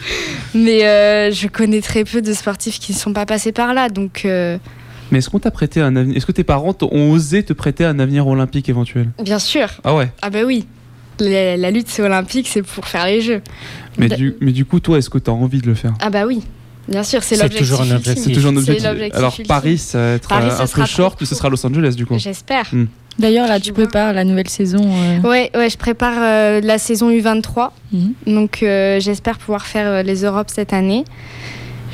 [0.54, 3.88] mais euh, je connais très peu de sportifs qui ne sont pas passés par là.
[3.88, 4.58] Donc euh,
[5.12, 7.84] Mais est-ce qu'on t'a prêté un avenir Est-ce que tes parents ont osé te prêter
[7.84, 9.10] un avenir olympique éventuel?
[9.22, 10.10] Bien sûr, Ah ouais?
[10.22, 10.66] ah bah oui,
[11.20, 13.40] la, la lutte c'est olympique, c'est pour faire les jeux.
[13.98, 15.94] Mais du, mais du coup, toi, est-ce que tu as envie de le faire?
[16.00, 16.42] Ah bah oui,
[16.88, 17.68] bien sûr, c'est C'est l'objectif.
[17.70, 18.24] toujours un objectif.
[18.24, 19.14] C'est toujours un C'est objectif.
[19.14, 19.46] Alors ultime.
[19.46, 22.04] Paris, ça va être Paris, euh, un peu short, mais ce sera Los Angeles du
[22.04, 22.18] coup?
[22.18, 22.68] J'espère.
[23.18, 23.84] D'ailleurs, là, Je tu vois.
[23.84, 24.82] prépares la nouvelle saison.
[24.84, 27.70] euh, Ouais, ouais, je prépare euh, la saison U23.
[27.92, 28.12] Mhm.
[28.26, 31.04] Donc euh, j'espère pouvoir faire euh, les Europes cette année.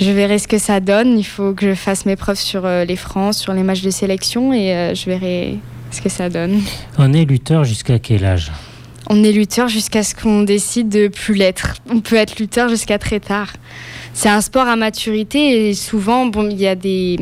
[0.01, 1.19] Je verrai ce que ça donne.
[1.19, 3.91] Il faut que je fasse mes preuves sur euh, les France, sur les matchs de
[3.91, 5.59] sélection et euh, je verrai
[5.91, 6.61] ce que ça donne.
[6.97, 8.51] On est lutteur jusqu'à quel âge?
[9.13, 11.75] On est lutteur jusqu'à ce qu'on décide de plus l'être.
[11.93, 13.49] On peut être lutteur jusqu'à très tard.
[14.15, 17.19] C'est un sport à maturité et souvent, bon, il y a des,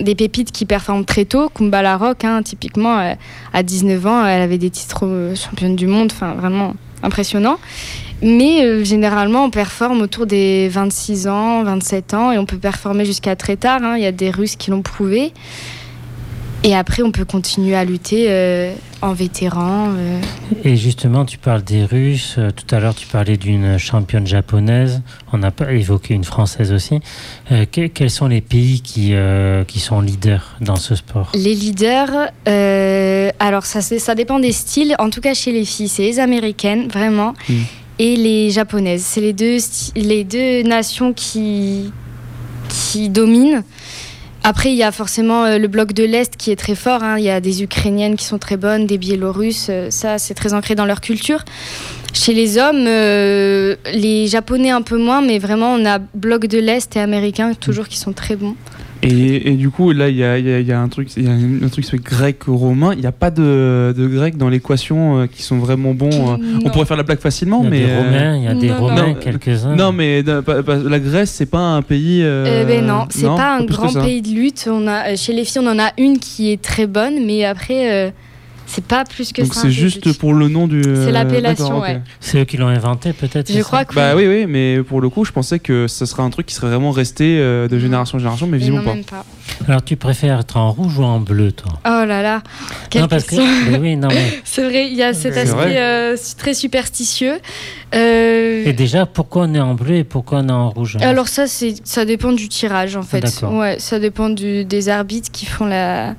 [0.00, 1.48] des pépites qui performent très tôt.
[1.48, 3.14] Kumba Larocque, hein, typiquement, euh,
[3.52, 7.58] à 19 ans, elle avait des titres euh, championne du monde, enfin vraiment impressionnant.
[8.20, 13.04] Mais euh, généralement, on performe autour des 26 ans, 27 ans et on peut performer
[13.04, 13.80] jusqu'à très tard.
[13.84, 13.94] hein.
[13.96, 15.32] Il y a des Russes qui l'ont prouvé.
[16.64, 19.88] Et après, on peut continuer à lutter euh, en vétéran.
[19.96, 20.20] euh,
[20.62, 22.36] Et justement, tu parles des Russes.
[22.38, 25.02] euh, Tout à l'heure, tu parlais d'une championne japonaise.
[25.32, 27.00] On a pas évoqué une française aussi.
[27.50, 29.12] Euh, que- quels sont les pays qui,
[29.66, 31.32] qui sont leaders dans ce sport?
[31.34, 32.10] Les leaders,
[33.40, 34.94] alors ça, dépend des styles.
[35.00, 37.54] En tout cas, chez les filles, c'est les américaines, vraiment, Mm.
[37.98, 39.02] et les japonaises.
[39.04, 39.56] C'est les deux,
[39.96, 41.90] les deux nations qui,
[42.68, 43.64] qui dominent.
[44.44, 47.04] Après, il y a forcément euh, le bloc de l'Est qui est très fort.
[47.04, 47.16] hein.
[47.18, 49.68] Il y a des Ukrainiennes qui sont très bonnes, des Biélorusses.
[49.70, 51.44] euh, ça, c'est très ancré dans leur culture.
[52.12, 56.58] Chez les hommes, euh, les Japonais un peu moins, mais vraiment, on a bloc de
[56.58, 58.56] l'Est et américains toujours qui sont très bons.
[59.04, 60.88] Et, et du coup, là, il y a, il y a- il y a un
[60.88, 62.92] truc, il y a un truc grec-romain.
[62.94, 66.10] Il n'y a pas de, de grec dans l'équation euh, qui sont vraiment bons.
[66.34, 66.36] euh.
[66.64, 67.80] On pourrait faire la blague facilement, Il y a mais.
[67.80, 68.78] des euh, Romains, il y a des non.
[68.78, 69.74] Romains, Non, quelques-uns.
[69.74, 72.22] Non, mais euh, pas- pas- la Grèce, c'est pas un pays.
[72.22, 74.68] euh, Euh, ben non, c'est pas un grand pays de lutte.
[74.70, 77.44] On a, euh, chez les filles, on en a une qui est très bonne, mais
[77.44, 78.10] après, euh,
[78.74, 79.62] C'est pas plus que Donc ça.
[79.62, 80.82] c'est juste pour le nom du.
[80.82, 82.00] C'est euh, l'appellation, ouais.
[82.20, 85.00] C'est eux qui l'ont inventé, peut-être Je crois ça que Bah oui, oui, mais pour
[85.00, 87.78] le coup, je pensais que ce serait un truc qui serait vraiment resté euh, de
[87.78, 88.94] génération en génération, mais visiblement pas.
[88.94, 89.24] même pas.
[89.68, 91.72] Alors, tu préfères être en rouge ou en bleu, toi?
[91.84, 92.42] Oh là là.
[92.88, 93.36] Quelle Non, parce que.
[93.36, 93.46] question.
[93.70, 94.40] mais oui, non, mais.
[94.44, 97.34] C'est vrai, il y a cet aspect euh, très superstitieux.
[97.94, 101.28] Euh, Et déjà, pourquoi on est en bleu et pourquoi on est en rouge Alors
[101.28, 103.20] ça, c'est ça dépend du tirage en fait.
[103.20, 103.52] D'accord.
[103.54, 106.14] Ouais, ça dépend du- des arbitres qui font la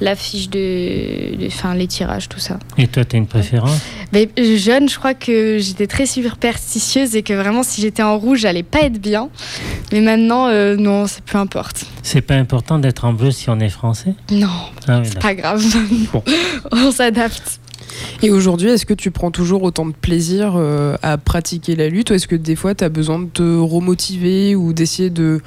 [0.00, 2.58] la fiche de, enfin les tirages, tout ça.
[2.78, 3.78] Et toi, tu as une préférence?
[4.12, 8.18] Mais euh, jeune, je crois que j'étais très superstitieuse et que vraiment, si j'étais en
[8.18, 9.28] rouge, j'allais pas être bien.
[9.92, 11.84] Mais maintenant, euh, non, c'est peu importe.
[12.02, 14.14] C'est pas important d'être en bleu si on est français?
[14.30, 14.48] Non,
[14.86, 15.64] Ah oui, c'est pas grave.
[16.12, 16.22] Bon.
[16.72, 17.60] On s'adapte.
[18.22, 22.10] Et aujourd'hui, est-ce que tu prends toujours autant de plaisir euh, à pratiquer la lutte
[22.10, 25.40] ou est-ce que des fois tu as besoin de te remotiver ou d'essayer de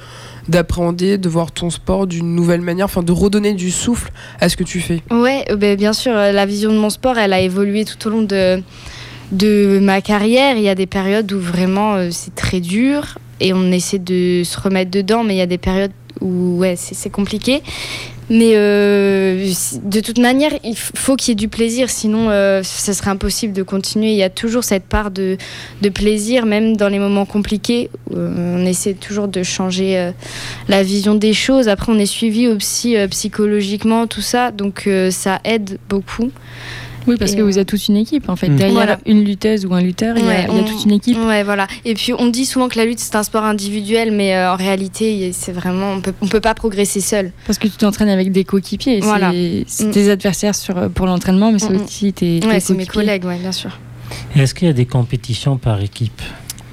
[0.48, 4.10] d'appréhender, de voir ton sport d'une nouvelle manière, enfin de redonner du souffle
[4.40, 5.00] à ce que tu fais?
[5.10, 8.10] Ouais, ben, bien sûr, euh, la vision de mon sport, elle a évolué tout au
[8.10, 8.62] long de,
[9.32, 10.56] de ma carrière.
[10.56, 14.58] Il y a des périodes où vraiment c'est très dur et on essaie de se
[14.60, 17.62] remettre dedans, mais il y a des périodes où ouais, c'est compliqué.
[18.30, 19.52] Mais euh,
[19.82, 23.52] de toute manière, il faut qu'il y ait du plaisir, sinon euh, ce serait impossible
[23.52, 24.12] de continuer.
[24.12, 25.36] Il y a toujours cette part de,
[25.82, 27.90] de plaisir, même dans les moments compliqués.
[28.14, 30.12] Euh, on essaie toujours de changer euh,
[30.68, 31.68] la vision des choses.
[31.68, 36.30] Après, on est suivi aussi euh, psychologiquement, tout ça, donc euh, ça aide beaucoup.
[37.06, 38.48] Oui, parce Et, que euh, vous êtes toute une équipe en fait.
[38.48, 38.56] Mm.
[38.56, 38.98] Derrière Voilà.
[39.06, 40.92] une lutteuse ou un lutteur, il y a- Ouais, il y, a on- toute une
[40.92, 41.18] équipe.
[41.18, 41.66] Ouais, voilà.
[41.84, 44.56] Et puis on dit souvent que la lutte c'est un sport individuel, mais euh, en
[44.56, 47.32] réalité, c'est vraiment on peut on peut pas progresser seul.
[47.46, 49.00] Parce que tu t'entraînes avec des coéquipiers.
[49.00, 49.32] Voilà.
[49.66, 49.90] C'est Mm.
[49.92, 53.24] tes adversaires sur, pour l'entraînement, mais c'est Mm, aussi tes, tes Ouais, c'est mes collègues,
[53.24, 53.78] ouais, bien sûr.
[54.36, 56.20] Est-ce qu'il y a des compétitions par équipe?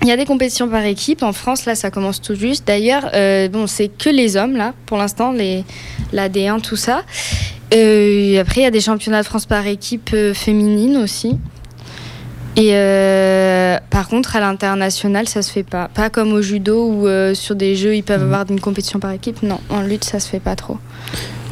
[0.03, 1.23] Il y a des compétitions par équipe.
[1.23, 2.65] En France, là, ça commence tout juste.
[2.67, 5.63] D'ailleurs, euh, bon, c'est que les hommes, là, pour l'instant, les,
[6.13, 7.01] la D1, tout ça.
[7.73, 11.37] Euh, après, il y a des championnats de France par équipe euh, féminine aussi.
[12.55, 15.89] Et euh, par contre, à l'international, ça se fait pas.
[15.93, 18.33] Pas comme au judo où sur des jeux, ils peuvent Mhm.
[18.33, 19.43] avoir une compétition par équipe.
[19.43, 20.77] Non, en lutte, ça se fait pas trop.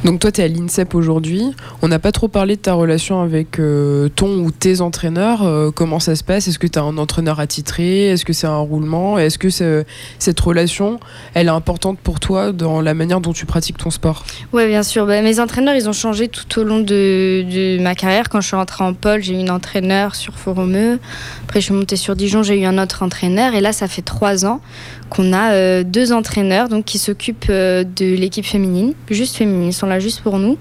[0.05, 1.41] Donc toi, tu es à l'INSEP aujourd'hui.
[1.81, 5.41] On n'a pas trop parlé de ta relation avec euh, ton ou tes entraîneurs.
[5.41, 6.47] Euh, comment ça se passe?
[6.47, 8.09] Est-ce que tu as un entraîneur attitré?
[8.09, 9.17] Est-ce que c'est un roulement?
[9.17, 10.99] Est-ce que cette relation,
[11.33, 14.23] elle est importante pour toi dans la manière dont tu pratiques ton sport?
[14.53, 15.07] Ouais, bien sûr.
[15.07, 18.29] Bah, mes entraîneurs, ils ont changé tout au long de, de ma carrière.
[18.29, 20.99] Quand je suis rentrée en pôle, j'ai eu une entraîneur sur Foromeux.
[21.45, 23.55] Après, je suis montée sur Dijon, j'ai eu un autre entraîneur.
[23.55, 24.61] Et là, ça fait trois ans
[25.09, 29.69] qu'on a euh, deux entraîneurs donc, qui s'occupent euh, de l'équipe féminine, juste féminine.
[29.69, 30.57] Ils sont là juste pour nous.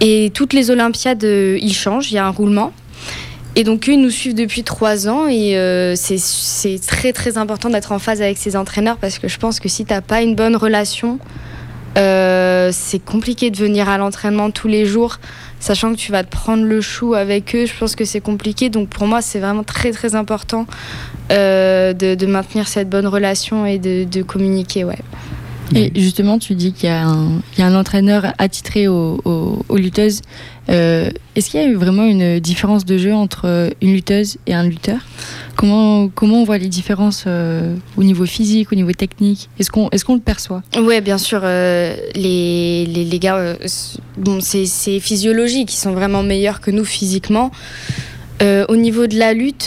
[0.00, 2.10] Et toutes les Olympiades, euh, ils changent.
[2.10, 2.72] Il y a un roulement.
[3.56, 5.26] Et donc, eux, ils nous suivent depuis trois ans.
[5.28, 5.54] Et
[5.96, 9.68] c'est- très, très important d'être en phase avec ces entraîneurs parce que je pense que
[9.68, 11.18] si tu n'as pas une bonne relation,
[11.96, 15.18] c'est compliqué de venir à l'entraînement tous les jours,
[15.60, 17.66] sachant que tu vas te prendre le chou avec eux.
[17.66, 18.70] Je pense que c'est compliqué.
[18.70, 20.66] Donc pour moi, c'est vraiment très très important
[21.30, 24.84] euh, de, maintenir cette bonne relation et de, de communiquer.
[24.84, 24.98] Ouais.
[25.74, 29.20] Et justement, tu dis qu'il y, a un- il y a un entraîneur attitré aux,
[29.24, 30.22] aux- aux lutteuses.
[30.70, 34.54] Euh, Est-ce qu'il y a eu vraiment une différence de jeu entre une lutteuse et
[34.54, 34.98] un lutteur?
[35.56, 39.48] Comment, comment on voit les différences euh, au niveau physique, au niveau technique?
[39.60, 40.62] Est-ce qu'on est qu'on le perçoit?
[40.76, 43.54] Ouais, bien sûr, euh, les, les, les gars, euh,
[44.16, 44.66] bon, c'est
[45.00, 47.50] physiologique, ils sont vraiment meilleurs que nous physiquement.
[48.40, 49.66] Au niveau de la lutte,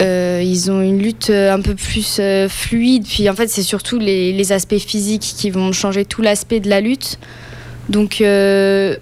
[0.00, 3.04] euh, ils ont une lutte euh, un peu plus euh, fluide.
[3.06, 6.80] Puis en fait, c'est surtout les, aspects physiques qui vont changer tout l'aspect de la
[6.80, 7.18] lutte.
[7.88, 8.98] Donc, eux,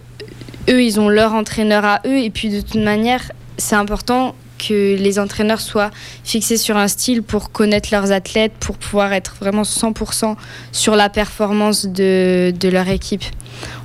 [0.68, 2.18] ils ont leur entraîneur à eux.
[2.18, 5.90] Et puis, de toute manière, c'est important que les entraîneurs soient
[6.24, 10.36] fixés sur un style pour connaître leurs athlètes, pour pouvoir être vraiment 100%
[10.72, 13.24] sur la performance de, leur équipe.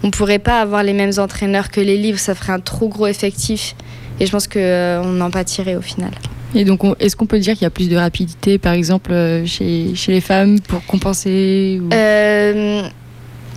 [0.02, 2.88] On ne pourrait pas avoir les mêmes entraîneurs que les livres, ça ferait un trop
[2.88, 3.76] gros effectif.
[4.20, 6.12] Et je pense qu'on en pâtirait au final.
[6.56, 9.12] Et donc, on- est-ce qu'on peut dire qu'il y a plus de rapidité, par exemple,
[9.12, 12.84] euh, chez, chez les femmes pour compenser ou- Euh,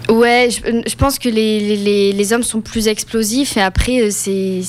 [0.09, 4.09] ouais, je, je pense que les, les, les hommes sont plus explosifs et après, euh,
[4.11, 4.61] c'est.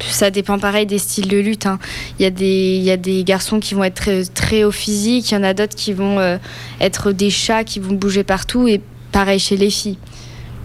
[0.00, 1.66] Ça dépend pareil des styles de lutte.
[1.66, 1.78] hein.
[2.18, 4.72] Il y, a des- il y a des garçons qui vont être très, très au
[4.72, 6.36] physique, il y en a d'autres qui vont euh,
[6.80, 8.80] être des chats qui vont bouger partout et
[9.12, 9.96] pareil chez les filles.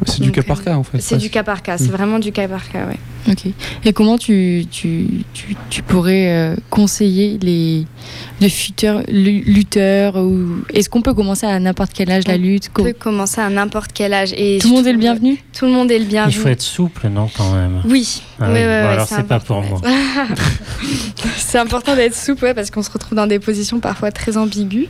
[0.07, 0.99] C'est du cas par cas en fait.
[0.99, 1.91] C'est du cas par cas, c'est Mm.
[1.91, 2.97] vraiment du cas par cas, ouais.
[3.27, 3.47] Ok.
[3.85, 7.85] Et comment tu, tu, tu, tu pourrais euh, conseiller les,
[8.39, 12.69] les futurs lu- lutteurs ou Est-ce qu'on peut commencer à n'importe quel âge la lutte?
[12.79, 14.33] On peut commencer à n'importe quel âge.
[14.37, 15.37] Et Tout le monde est le bienvenu?
[15.57, 16.33] Tout le monde est le Il bienvenu.
[16.33, 19.23] faut être souple, non, quand même Oui, Ah Ouais, oui, ouais, bon, alors c'est c'est
[19.27, 19.81] pas pour moi.
[21.37, 24.87] c'est important d'être souple ouais, parce qu'on se retrouve dans des positions parfois très ambiguës.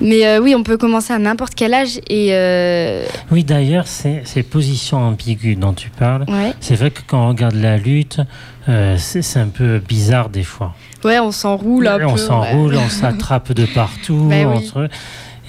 [0.00, 4.22] Mais euh, oui, on peut commencer à n'importe quel âge et euh, Oui, d'ailleurs, ces,
[4.24, 6.52] ces positions ambiguës dont tu parles, Ouais.
[6.60, 8.20] c'est vrai que quand on regarde de la lutte,
[8.68, 10.74] euh, c'est un peu bizarre des fois.
[11.04, 12.06] Ouais, on s'enroule un peu.
[12.06, 12.18] on ouais.
[12.18, 14.26] s'enroule, on s'attrape de partout.
[14.30, 14.44] Oui.
[14.44, 14.88] entre eux.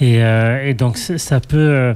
[0.00, 1.56] et, euh, et donc ça peut...
[1.58, 1.94] euh,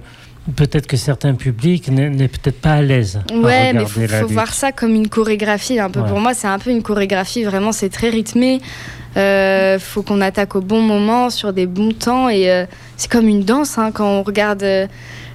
[0.54, 3.18] Peut-être que certains publics n'est peut-être pas à l'aise.
[3.34, 5.80] Ouais, mais faut, faut voir ça comme une chorégraphie.
[5.80, 6.08] Un peu Ouais.
[6.08, 7.42] pour moi, c'est un peu une chorégraphie.
[7.42, 8.60] Vraiment, c'est très rythmé.
[9.16, 12.64] Euh, faut qu'on attaque au bon moment, sur des bons temps, et euh,
[12.96, 13.76] c'est comme une danse.
[13.76, 13.90] hein.
[13.92, 14.86] quand on regarde euh,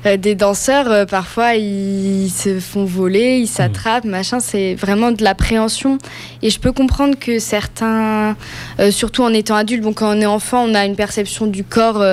[0.05, 4.39] euh, des danseurs, euh, parfois ils se font voler, ils s'attrapent, machin.
[4.39, 5.97] C'est vraiment de l'appréhension.
[6.41, 8.35] Et je peux comprendre que certains,
[8.79, 11.63] euh, surtout en étant adulte, bon, quand on est enfant, on a une perception du
[11.63, 12.03] corps.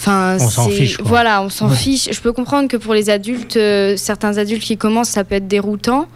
[0.00, 1.06] Enfin, On s'en fiche, quoi.
[1.08, 1.74] Voilà, on s'en Ouais.
[1.74, 2.08] fiche.
[2.12, 5.48] Je peux comprendre que pour les adultes, euh, certains adultes qui commencent, ça peut être
[5.48, 6.06] déroutant.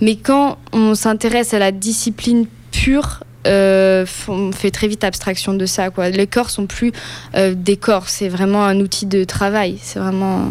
[0.00, 5.66] Mais quand on s'intéresse à la discipline pure, euh, on fait très vite abstraction de
[5.66, 5.90] ça.
[5.90, 6.10] Quoi.
[6.10, 6.92] Les corps sont plus
[7.34, 9.78] euh, des corps, c'est vraiment un outil de travail.
[9.82, 10.50] C'est vraiment.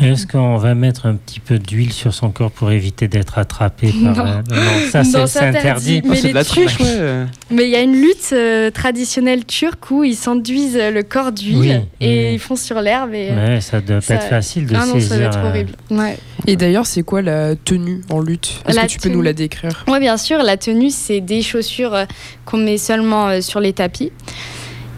[0.00, 3.92] Est-ce qu'on va mettre un petit peu d'huile sur son corps pour éviter d'être attrapé
[4.04, 4.16] par...
[4.16, 4.24] Non.
[4.26, 5.98] euh, non, ça c'est interdit.
[5.98, 6.02] interdit.
[6.04, 7.26] Mais c'est de la ouais.
[7.50, 11.58] Mais il y a une lutte euh, traditionnelle turque où ils s'enduisent le corps d'huile
[11.58, 11.70] Oui,
[12.00, 12.34] et oui.
[12.34, 13.12] ils font sur l'herbe.
[13.14, 13.28] Et...
[13.30, 15.26] euh, Ouais, ça doit ça- pas être facile de ah non, ça doit saisir.
[15.26, 15.72] être euh, horrible.
[15.90, 16.16] Ouais.
[16.46, 18.62] Et d'ailleurs, c'est quoi la tenue en lutte?
[18.66, 19.16] Est-ce La que tu peux tenue.
[19.16, 19.84] nous la décrire?
[19.88, 20.38] Oui, bien sûr.
[20.42, 22.04] La tenue, c'est des chaussures euh,
[22.44, 24.12] qu'on met seulement euh, sur les tapis.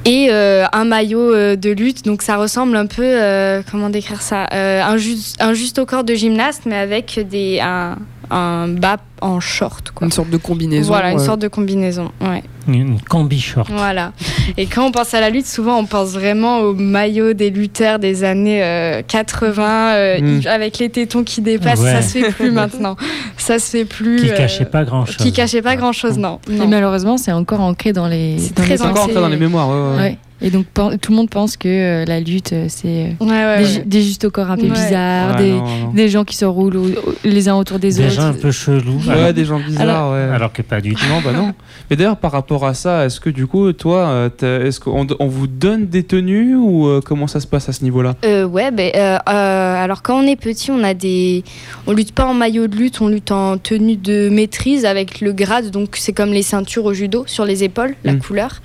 [0.07, 4.23] Et euh, un maillot euh, de lutte, donc ça ressemble un peu, euh, comment décrire
[4.23, 7.97] ça, Euh, un, juste, un juste au corps de gymnaste, mais avec des, un,
[8.31, 9.91] un bas en short.
[9.91, 10.07] Quoi.
[10.07, 10.89] Une sorte de combinaison.
[10.93, 12.11] Voilà, une euh, sorte de combinaison.
[12.21, 12.43] Ouais.
[12.69, 13.69] Une combi short.
[13.71, 14.13] Voilà.
[14.57, 17.99] Et quand on pense à la lutte, souvent on pense vraiment au maillot des lutteurs
[17.99, 20.47] des années euh, 80 euh, Mm.
[20.47, 21.81] avec les tétons qui dépassent.
[21.81, 21.93] Ouais.
[21.93, 22.97] Ça se fait plus maintenant.
[23.37, 24.17] Ça se fait plus.
[24.23, 25.17] Qui euh, cachait pas grand chose.
[25.17, 26.39] Qui cachait pas grand chose, non.
[26.49, 26.69] Et non.
[26.69, 28.39] malheureusement, c'est encore ancré dans les.
[28.39, 29.03] C'est très les ancré.
[29.03, 30.03] ancré dans les mémoires, ouais, ouais.
[30.03, 30.19] Ouais.
[30.43, 33.63] Et donc tout le monde pense que euh, la lutte, euh, c'est euh, Ouais, ouais,
[33.63, 34.71] des, des justes au corps un peu Ouais.
[34.71, 35.93] bizarres, Ouais, des, non, non.
[35.93, 38.11] des gens qui se roulent au- les uns autour des, Des autres.
[38.15, 39.01] gens un peu chelous.
[39.07, 40.35] Ouais, alors, des gens bizarres, ouais.
[40.35, 41.05] alors que pas du tout.
[41.09, 41.53] Non, bah non.
[41.91, 45.47] Mais d'ailleurs, par rapport à ça, est-ce que du coup, toi, est-ce qu'on on vous
[45.47, 48.15] donne des tenues ou euh, comment ça se passe à ce niveau-là?
[48.25, 51.45] Euh, ouais, euh, euh, alors quand on est petit, on a des,
[51.87, 55.33] on lutte pas en maillot de lutte, on lutte en tenue de maîtrise avec le
[55.33, 58.21] grade, donc c'est comme les ceintures au judo sur les épaules, la Mm.
[58.21, 58.61] couleur.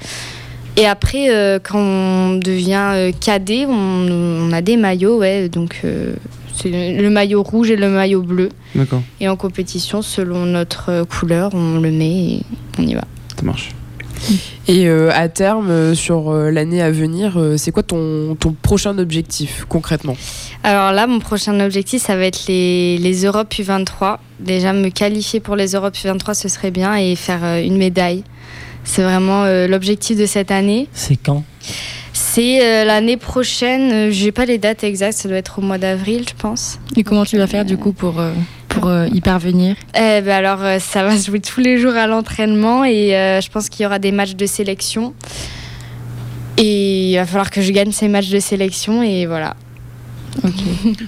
[0.78, 3.72] Et après, euh, quand on devient euh, cadet, on,
[4.10, 6.14] on a des maillots, ouais, donc euh,
[6.54, 8.50] c'est le maillot rouge et le maillot bleu.
[8.76, 12.42] D'accord, Et en compétition, selon notre couleur, on le met et
[12.78, 13.04] on y va.
[13.38, 13.70] ça marche.
[14.68, 18.54] Et euh, à terme, euh, sur euh, l'année à venir, euh, c'est quoi ton, ton
[18.54, 20.16] prochain objectif concrètement?
[20.64, 24.18] Alors là, mon prochain objectif, ça va être les, les Europes U23.
[24.40, 28.24] Déjà, me qualifier pour les Europes U23, ce serait bien, et faire euh, une médaille.
[28.86, 30.88] C'est vraiment euh, l'objectif de cette année.
[30.94, 31.44] C'est quand?
[32.14, 35.78] C'est euh, l'année prochaine, euh, j'ai pas les dates exactes, ça doit être au mois
[35.78, 36.80] d'avril, je pense.
[36.96, 38.32] Et comment tu vas faire du coup pour, euh,
[38.70, 39.76] pour euh, y parvenir?
[39.96, 43.42] Eh ben alors, euh, ça va se jouer tous les jours à l'entraînement, et euh,
[43.42, 45.14] je pense qu'il y aura des matchs de sélection.
[46.58, 49.56] Et il va falloir que je gagne ces matchs de sélection, et voilà.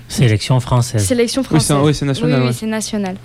[0.07, 1.03] Sélection française.
[1.05, 1.77] Sélection Oui, c'est française.
[1.85, 2.35] oui, c'est national.
[2.35, 2.55] Oui, oui, ouais.
[2.57, 3.15] c'est national.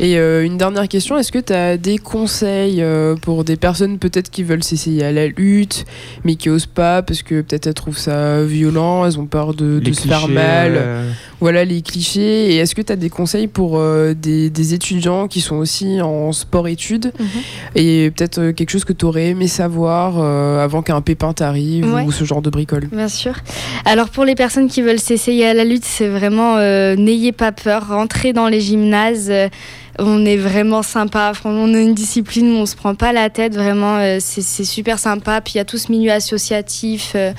[0.00, 3.98] Et euh, une dernière question, est-ce que tu as des conseils euh, pour des personnes
[3.98, 5.84] peut-être qui veulent s'essayer à la lutte,
[6.24, 9.80] mais qui osent pas parce que peut-être elles trouvent ça violent, elles ont peur de,
[9.92, 12.52] se faire mal, euh, voilà les clichés.
[12.52, 16.00] Et est-ce que tu as des conseils pour euh, des, des étudiants qui sont aussi
[16.00, 17.12] en sport-études?
[17.18, 17.26] Mhm.
[17.74, 21.92] et peut-être euh, quelque chose que tu aurais aimé savoir euh, avant qu'un pépin t'arrive
[21.92, 22.02] Ouais.
[22.04, 22.86] ou ce genre de bricole?
[22.92, 23.34] Bien sûr.
[23.84, 27.52] Alors pour les personnes qui veulent s'essayer à la lutte, c'est vraiment euh, n'ayez pas
[27.52, 29.32] peur, rentrez dans les gymnases.
[29.98, 31.32] On est vraiment sympa.
[31.44, 33.54] On a une discipline où on se prend pas la tête.
[33.54, 35.40] Vraiment, euh, c'est super sympa.
[35.40, 37.12] Puis il y a tout ce milieu associatif.
[37.14, 37.32] euh,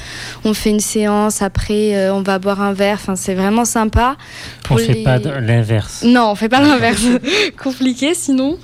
[0.46, 1.42] on fait une séance.
[1.42, 2.98] Après, euh, on va boire un verre.
[3.02, 4.16] Enfin, c'est vraiment sympa.
[4.66, 6.04] On Pour fait les- pas l'inverse.
[6.06, 7.02] Non, on fait pas l'inverse.
[7.64, 8.58] Compliqué sinon.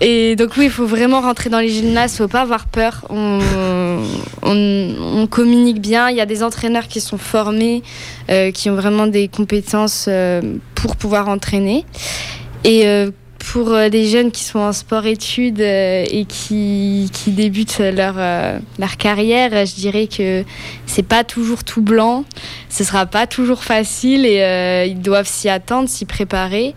[0.00, 3.04] Et donc oui, il faut vraiment rentrer dans les gymnases, faut pas avoir peur.
[3.10, 3.40] On,
[4.42, 6.08] on, on communique bien.
[6.10, 7.82] Il y a des entraîneurs qui sont formés,
[8.30, 10.40] euh, qui ont vraiment des compétences euh,
[10.76, 11.84] pour pouvoir entraîner.
[12.64, 13.10] Et euh,
[13.52, 18.58] pour euh, des jeunes qui sont en sport-études euh, et qui, qui débutent leur, euh,
[18.78, 20.44] leur carrière, je dirais que
[20.86, 22.24] c'est pas toujours tout blanc,
[22.68, 26.74] ce sera pas toujours facile et euh, ils doivent s'y attendre, s'y préparer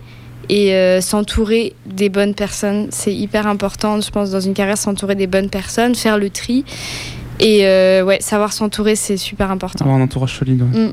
[0.50, 2.88] et euh, s'entourer des bonnes personnes.
[2.92, 6.64] C'est hyper important, je pense, dans une carrière, s'entourer des bonnes personnes, faire le tri.
[7.40, 9.86] Et euh, ouais, savoir s'entourer, c'est super important.
[9.86, 10.62] Avoir un entourage solide.
[10.62, 10.92] ouais.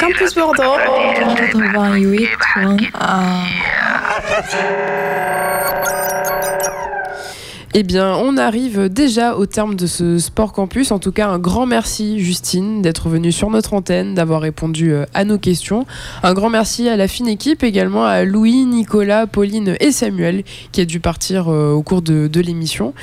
[0.00, 0.76] Campus Bordeaux.
[1.76, 3.44] 88.1.
[7.76, 10.92] Eh bien, on arrive déjà au terme de ce Sport Campus.
[10.92, 15.06] En tout cas, un grand merci, Justine, d'être venue sur notre antenne, d'avoir répondu euh,
[15.12, 15.84] à nos questions.
[16.22, 20.82] Un grand merci à la fine équipe, également à Louis, Nicolas, Pauline et Samuel, qui
[20.82, 22.94] a dû partir euh, au cours de, de l'émission.